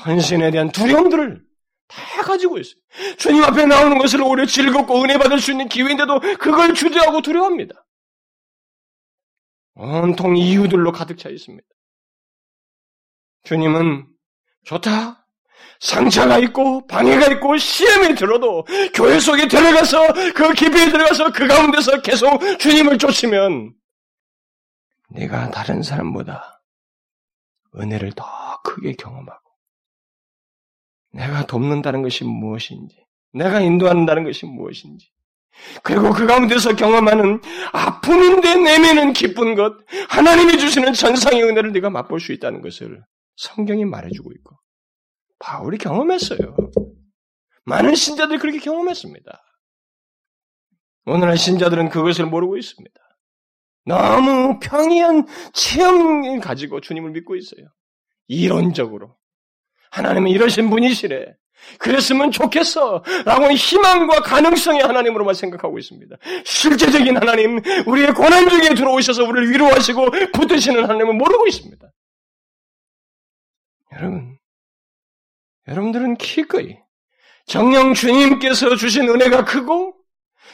헌신에 0.06 0.52
대한 0.52 0.72
두려움들을 0.72 1.44
다 1.88 2.24
가지고 2.24 2.58
있어요. 2.60 2.76
주님 3.18 3.44
앞에 3.44 3.66
나오는 3.66 3.98
것을 3.98 4.22
오히려 4.22 4.46
즐겁고 4.46 5.02
은혜 5.04 5.18
받을 5.18 5.40
수 5.40 5.52
있는 5.52 5.68
기회인데도 5.70 6.20
그걸 6.40 6.74
주저하고 6.74 7.22
두려워합니다. 7.22 7.86
온통 9.76 10.38
이유들로 10.38 10.92
가득 10.92 11.18
차 11.18 11.30
있습니다. 11.30 11.68
주님은 13.44 14.08
좋다. 14.64 15.20
상처가 15.80 16.38
있고 16.40 16.88
방해가 16.88 17.28
있고 17.34 17.58
시험이 17.58 18.16
들어도 18.16 18.66
교회 18.94 19.20
속에 19.20 19.48
들어가서 19.48 20.14
그 20.34 20.54
깊이 20.54 20.90
들어가서 20.92 21.32
그 21.34 21.46
가운데서 21.48 22.02
계속 22.02 22.40
주님을 22.60 22.98
쫓으면 22.98 23.74
내가 25.14 25.52
다른 25.52 25.84
사람보다 25.84 26.64
은혜를 27.76 28.14
더 28.14 28.26
크게 28.64 28.94
경험하고, 28.94 29.42
내가 31.12 31.46
돕는다는 31.46 32.02
것이 32.02 32.24
무엇인지, 32.24 33.06
내가 33.34 33.62
인도한다는 33.62 34.24
것이 34.24 34.46
무엇인지, 34.46 35.12
그리고 35.84 36.12
그 36.12 36.26
가운데서 36.26 36.76
경험하는 36.76 37.42
아픔인데 37.72 38.56
내면은 38.56 39.14
기쁜 39.14 39.56
것, 39.56 39.76
하나님이 40.10 40.58
주시는 40.58 40.94
전상의 40.94 41.44
은혜를 41.44 41.72
네가 41.74 41.92
맛볼 41.92 42.20
수 42.20 42.32
있다는 42.34 42.62
것을 42.62 43.04
성경이 43.36 43.86
말해주고 43.86 44.32
있고, 44.32 44.58
바울이 45.38 45.78
경험했어요. 45.78 46.56
많은 47.66 47.96
신자들이 47.96 48.40
그렇게 48.40 48.60
경험했습니다. 48.60 49.44
오늘날 51.06 51.38
신자들은 51.38 51.90
그것을 51.90 52.26
모르고 52.26 52.58
있습니다. 52.58 53.03
너무 53.86 54.60
평이한 54.60 55.28
체험을 55.54 56.40
가지고 56.40 56.82
주님을 56.82 57.12
믿고 57.12 57.36
있어요. 57.36 57.68
이론적으로. 58.28 59.16
하나님은 59.92 60.32
이러신 60.32 60.70
분이시래. 60.70 61.36
그랬으면 61.80 62.32
좋겠어. 62.32 63.04
라고 63.26 63.52
희망과 63.52 64.22
가능성의 64.22 64.82
하나님으로만 64.82 65.34
생각하고 65.34 65.80
있습니다. 65.80 66.16
실제적인 66.46 67.18
하나님, 67.18 67.62
우리의 67.86 68.14
고난 68.14 68.50
중에 68.50 68.70
들어오셔서 68.76 69.24
우리를 69.24 69.52
위로하시고 69.52 70.08
붙드시는 70.34 70.84
하나님은 70.84 71.18
모르고 71.18 71.48
있습니다. 71.48 71.88
여러분, 73.94 74.38
여러분들은 75.68 76.16
기꺼이 76.16 76.78
정령 77.46 77.94
주님께서 77.94 78.76
주신 78.76 79.08
은혜가 79.08 79.46
크고 79.46 79.96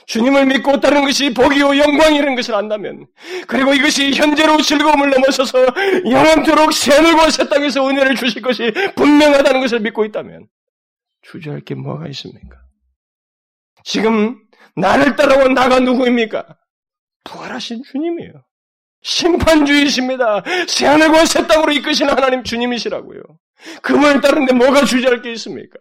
주님을 0.09 0.47
믿고 0.47 0.79
따르는 0.79 1.05
것이 1.05 1.31
복이요 1.35 1.77
영광이라는 1.77 2.35
것을 2.35 2.55
안다면 2.55 3.05
그리고 3.47 3.75
이것이 3.75 4.11
현재로 4.11 4.59
즐거움을 4.59 5.11
넘어서서 5.11 5.67
영원토록 6.09 6.73
새하늘과 6.73 7.29
새 7.29 7.47
땅에서 7.47 7.87
은혜를 7.87 8.15
주실 8.15 8.41
것이 8.41 8.71
분명하다는 8.95 9.61
것을 9.61 9.81
믿고 9.81 10.05
있다면 10.05 10.47
주저할 11.21 11.61
게 11.61 11.75
뭐가 11.75 12.07
있습니까? 12.07 12.57
지금 13.83 14.41
나를 14.75 15.15
따라온 15.15 15.53
나가 15.53 15.79
누구입니까? 15.79 16.57
부활하신 17.25 17.83
주님이에요. 17.83 18.33
심판주의십니다. 19.03 20.43
새하늘과 20.67 21.25
새 21.25 21.45
땅으로 21.45 21.71
이끄시는 21.71 22.15
하나님 22.15 22.43
주님이시라고요. 22.43 23.21
그분을 23.81 24.21
따르는데 24.21 24.53
뭐가 24.53 24.85
주저할 24.85 25.21
게 25.21 25.31
있습니까? 25.33 25.77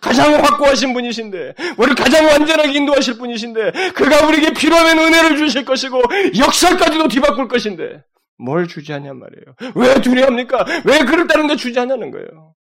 가장 0.00 0.34
확고하신 0.34 0.92
분이신데, 0.92 1.54
우리를 1.78 1.94
가장 1.96 2.26
완전하게 2.26 2.78
인도하실 2.78 3.18
분이신데, 3.18 3.92
그가 3.92 4.26
우리에게 4.26 4.52
필요하면 4.52 4.98
은혜를 4.98 5.36
주실 5.36 5.64
것이고, 5.64 6.02
역사까지도 6.38 7.08
뒤바꿀 7.08 7.48
것인데, 7.48 8.04
뭘 8.36 8.68
주저하냔 8.68 9.18
말이에요. 9.18 9.74
왜 9.74 10.00
두려합니까? 10.00 10.64
왜 10.84 10.98
그를 11.00 11.26
따르는데 11.26 11.56
주저하냐는 11.56 12.10
거예요. 12.10 12.54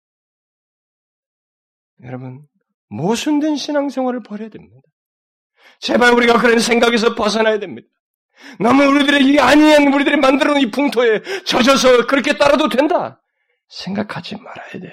여러분, 2.05 2.43
모순된 2.89 3.57
신앙생활을 3.57 4.23
버려야 4.23 4.49
됩니다. 4.49 4.81
제발 5.81 6.13
우리가 6.13 6.41
그런 6.41 6.59
생각에서 6.59 7.15
벗어나야 7.15 7.59
됩니다. 7.59 7.89
너무 8.59 8.85
우리들의 8.85 9.25
이 9.25 9.39
아니한 9.39 9.93
우리들이 9.93 10.17
만들어 10.17 10.53
놓은 10.53 10.63
이 10.63 10.71
풍토에 10.71 11.23
젖어서 11.45 12.07
그렇게 12.07 12.37
따라도 12.37 12.69
된다. 12.69 13.21
생각하지 13.71 14.37
말아야 14.37 14.73
돼요. 14.73 14.93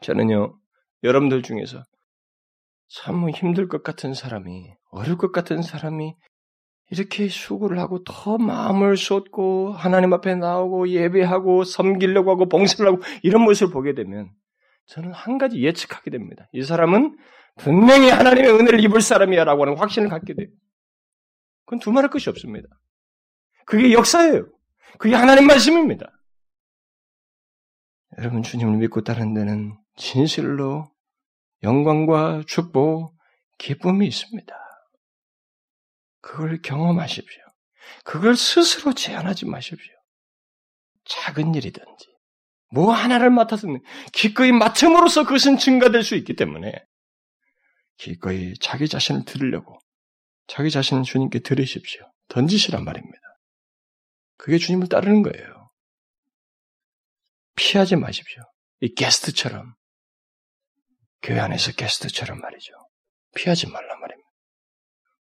저는요, 0.00 0.58
여러분들 1.02 1.42
중에서 1.42 1.82
참 2.88 3.28
힘들 3.30 3.68
것 3.68 3.82
같은 3.82 4.14
사람이, 4.14 4.72
어려울 4.90 5.18
것 5.18 5.32
같은 5.32 5.62
사람이 5.62 6.16
이렇게 6.90 7.28
수고를 7.28 7.78
하고 7.78 8.02
더 8.02 8.36
마음을 8.38 8.96
쏟고 8.96 9.72
하나님 9.72 10.12
앞에 10.12 10.34
나오고 10.34 10.88
예배하고 10.88 11.64
섬기려고 11.64 12.30
하고 12.30 12.48
봉사를 12.48 12.84
하고 12.90 13.00
이런 13.22 13.42
모습을 13.42 13.72
보게 13.72 13.94
되면 13.94 14.30
저는 14.86 15.12
한 15.12 15.38
가지 15.38 15.62
예측하게 15.62 16.10
됩니다. 16.10 16.48
이 16.52 16.62
사람은 16.62 17.16
분명히 17.58 18.10
하나님의 18.10 18.52
은혜를 18.52 18.80
입을 18.80 19.00
사람이야라고 19.02 19.62
하는 19.62 19.76
확신을 19.76 20.08
갖게 20.08 20.34
돼요. 20.34 20.48
그건 21.64 21.78
두말할 21.78 22.10
것이 22.10 22.28
없습니다. 22.28 22.68
그게 23.66 23.92
역사예요. 23.92 24.48
그게 24.98 25.14
하나님 25.14 25.46
말씀입니다. 25.46 26.10
여러분 28.18 28.42
주님을 28.42 28.78
믿고 28.78 29.02
따르는 29.02 29.34
데는 29.34 29.78
진실로 29.96 30.90
영광과 31.62 32.42
축복, 32.46 33.14
기쁨이 33.58 34.06
있습니다. 34.06 34.54
그걸 36.20 36.60
경험하십시오. 36.62 37.42
그걸 38.04 38.36
스스로 38.36 38.94
제한하지 38.94 39.46
마십시오. 39.46 39.94
작은 41.04 41.54
일이든지 41.54 42.06
뭐 42.72 42.92
하나를 42.92 43.30
맡았으면 43.30 43.82
기꺼이 44.12 44.52
맡음으로써 44.52 45.24
그것은 45.24 45.58
증가될 45.58 46.02
수 46.02 46.14
있기 46.14 46.36
때문에 46.36 46.72
기꺼이 47.96 48.54
자기 48.60 48.88
자신을 48.88 49.24
들으려고 49.24 49.78
자기 50.46 50.70
자신을 50.70 51.02
주님께 51.02 51.40
들으십시오. 51.40 52.10
던지시란 52.28 52.84
말입니다. 52.84 53.18
그게 54.36 54.58
주님을 54.58 54.88
따르는 54.88 55.22
거예요. 55.22 55.59
피하지 57.60 57.96
마십시오. 57.96 58.42
이 58.80 58.94
게스트처럼 58.94 59.74
교회 61.20 61.40
안에서 61.40 61.72
게스트처럼 61.72 62.40
말이죠. 62.40 62.72
피하지 63.36 63.68
말란 63.68 64.00
말입니다. 64.00 64.28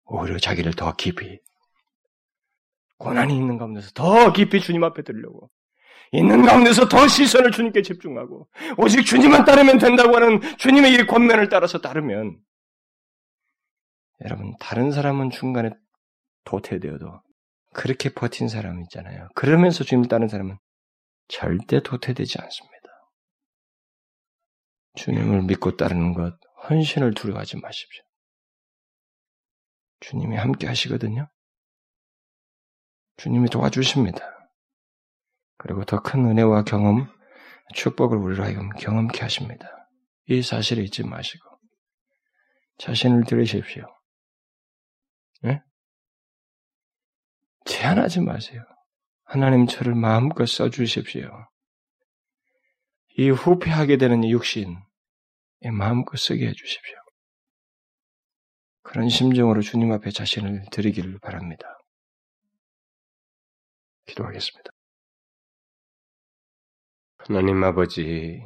오히려 0.04 0.38
자기를 0.38 0.74
더 0.74 0.94
깊이 0.94 1.40
고난이 2.98 3.34
있는 3.34 3.58
가운데서 3.58 3.90
더 3.90 4.32
깊이 4.32 4.60
주님 4.60 4.84
앞에 4.84 5.02
들려고 5.02 5.50
있는 6.12 6.42
가운데서 6.42 6.88
더 6.88 7.08
시선을 7.08 7.50
주님께 7.50 7.82
집중하고 7.82 8.48
오직 8.76 9.04
주님만 9.04 9.44
따르면 9.44 9.78
된다고 9.78 10.14
하는 10.14 10.40
주님의 10.58 10.94
이 10.94 11.06
권면을 11.06 11.48
따라서 11.48 11.80
따르면 11.80 12.38
여러분 14.24 14.54
다른 14.60 14.92
사람은 14.92 15.30
중간에 15.30 15.70
도태되어도 16.44 17.20
그렇게 17.74 18.10
버틴 18.10 18.48
사람 18.48 18.80
있잖아요. 18.82 19.28
그러면서 19.34 19.82
주님을 19.82 20.08
따르는 20.08 20.28
사람은 20.28 20.56
절대 21.28 21.80
도태되지 21.82 22.40
않습니다. 22.40 22.78
주님을 24.96 25.42
믿고 25.42 25.76
따르는 25.76 26.14
것 26.14 26.38
헌신을 26.68 27.14
두려워하지 27.14 27.58
마십시오. 27.58 28.02
주님이 30.00 30.36
함께 30.36 30.66
하시거든요. 30.66 31.28
주님이 33.16 33.48
도와주십니다. 33.50 34.20
그리고 35.58 35.84
더 35.84 36.00
큰 36.00 36.24
은혜와 36.24 36.62
경험, 36.64 37.12
축복을 37.74 38.16
우리로 38.16 38.44
하여금 38.44 38.70
경험케 38.70 39.20
하십니다. 39.20 39.88
이 40.26 40.42
사실을 40.42 40.84
잊지 40.84 41.04
마시고 41.04 41.44
자신을 42.78 43.24
들으십시오. 43.24 43.84
네? 45.42 45.60
제한하지 47.64 48.20
마세요. 48.20 48.62
하나님 49.30 49.66
저를 49.66 49.94
마음껏 49.94 50.46
써주십시오. 50.46 51.30
이 53.18 53.28
후패하게 53.28 53.98
되는 53.98 54.24
이 54.24 54.32
육신에 54.32 54.74
마음껏 55.70 56.16
쓰게 56.16 56.46
해주십시오. 56.48 56.96
그런 58.82 59.10
심정으로 59.10 59.60
주님 59.60 59.92
앞에 59.92 60.12
자신을 60.12 60.64
드리기를 60.72 61.18
바랍니다. 61.18 61.78
기도하겠습니다. 64.06 64.70
하나님 67.18 67.62
아버지, 67.64 68.42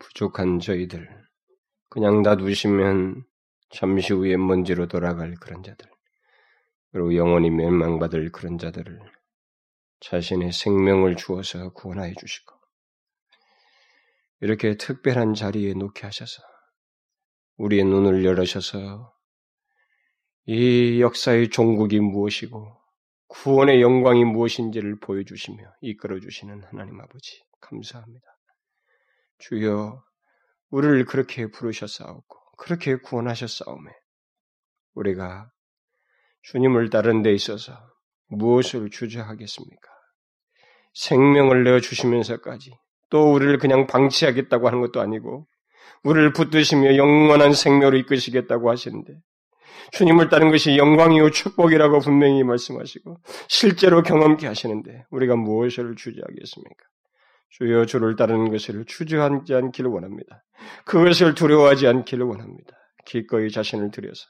부족한 0.00 0.58
저희들, 0.58 1.08
그냥 1.90 2.22
놔두시면 2.22 3.22
잠시 3.70 4.12
후에 4.12 4.36
먼지로 4.36 4.88
돌아갈 4.88 5.36
그런 5.36 5.62
자들, 5.62 5.88
그리고 6.96 7.14
영원히 7.14 7.50
멸망받을 7.50 8.32
그런 8.32 8.56
자들을 8.56 8.98
자신의 10.00 10.50
생명을 10.50 11.16
주어서 11.16 11.70
구원하여 11.74 12.14
주시고, 12.18 12.54
이렇게 14.40 14.78
특별한 14.78 15.34
자리에 15.34 15.74
놓게 15.74 16.06
하셔서, 16.06 16.42
우리의 17.58 17.84
눈을 17.84 18.24
열으셔서, 18.24 19.12
이 20.46 21.02
역사의 21.02 21.50
종국이 21.50 22.00
무엇이고, 22.00 22.80
구원의 23.26 23.82
영광이 23.82 24.24
무엇인지를 24.24 24.98
보여주시며 25.00 25.70
이끌어주시는 25.82 26.64
하나님 26.64 26.98
아버지, 26.98 27.42
감사합니다. 27.60 28.26
주여, 29.36 30.02
우리를 30.70 31.04
그렇게 31.04 31.50
부르셨사옵고, 31.50 32.56
그렇게 32.56 32.96
구원하셨사오매, 32.96 33.92
우리가 34.94 35.52
주님을 36.46 36.90
따른 36.90 37.22
데 37.22 37.32
있어서 37.32 37.72
무엇을 38.28 38.90
주저하겠습니까? 38.90 39.88
생명을 40.94 41.64
내어 41.64 41.80
주시면서까지 41.80 42.72
또 43.10 43.32
우리를 43.32 43.58
그냥 43.58 43.88
방치하겠다고 43.88 44.68
하는 44.68 44.80
것도 44.80 45.00
아니고 45.00 45.48
우리를 46.04 46.32
붙드시며 46.32 46.96
영원한 46.96 47.52
생명으로 47.52 47.96
이끄시겠다고 47.98 48.70
하시는데 48.70 49.14
주님을 49.90 50.28
따른 50.28 50.52
것이 50.52 50.76
영광이요 50.76 51.30
축복이라고 51.30 51.98
분명히 51.98 52.44
말씀하시고 52.44 53.16
실제로 53.48 54.02
경험케 54.04 54.46
하시는데 54.46 55.04
우리가 55.10 55.34
무엇을 55.34 55.96
주저하겠습니까? 55.96 56.84
주여 57.50 57.86
주를 57.86 58.14
따르는 58.14 58.50
것을 58.50 58.84
주저하지 58.86 59.52
않기를 59.52 59.90
원합니다. 59.90 60.44
그것을 60.84 61.34
두려워하지 61.34 61.88
않기를 61.88 62.24
원합니다. 62.24 62.72
기꺼이 63.04 63.50
자신을 63.50 63.90
들여서 63.90 64.26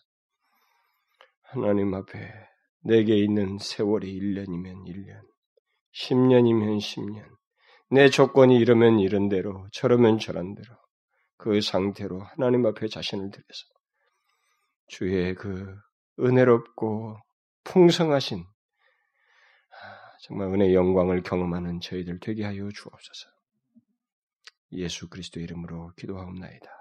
하나님 1.49 1.94
앞에 1.94 2.18
내게 2.80 3.16
있는 3.16 3.59
세월이 3.59 4.18
1년이면 4.20 4.86
1년, 4.86 5.20
10년이면 5.94 6.78
10년, 6.78 7.24
내 7.90 8.11
조건이 8.11 8.57
이러면 8.57 8.99
이런 8.99 9.28
대로, 9.28 9.66
저러면 9.72 10.18
저런 10.18 10.55
대로, 10.55 10.76
그 11.36 11.61
상태로 11.61 12.20
하나님 12.20 12.66
앞에 12.66 12.88
자신을 12.88 13.30
들여서 13.30 13.64
주의 14.88 15.34
그 15.34 15.74
은혜롭고 16.18 17.18
풍성하신 17.64 18.44
정말 20.22 20.49
은혜의 20.49 20.74
영광을 20.74 21.22
경험하는 21.22 21.80
저희들 21.80 22.18
되게 22.20 22.44
하여 22.44 22.68
주옵소서. 22.68 23.28
예수 24.72 25.09
그리스도 25.09 25.40
이름으로 25.40 25.92
기도하옵나이다. 25.97 26.76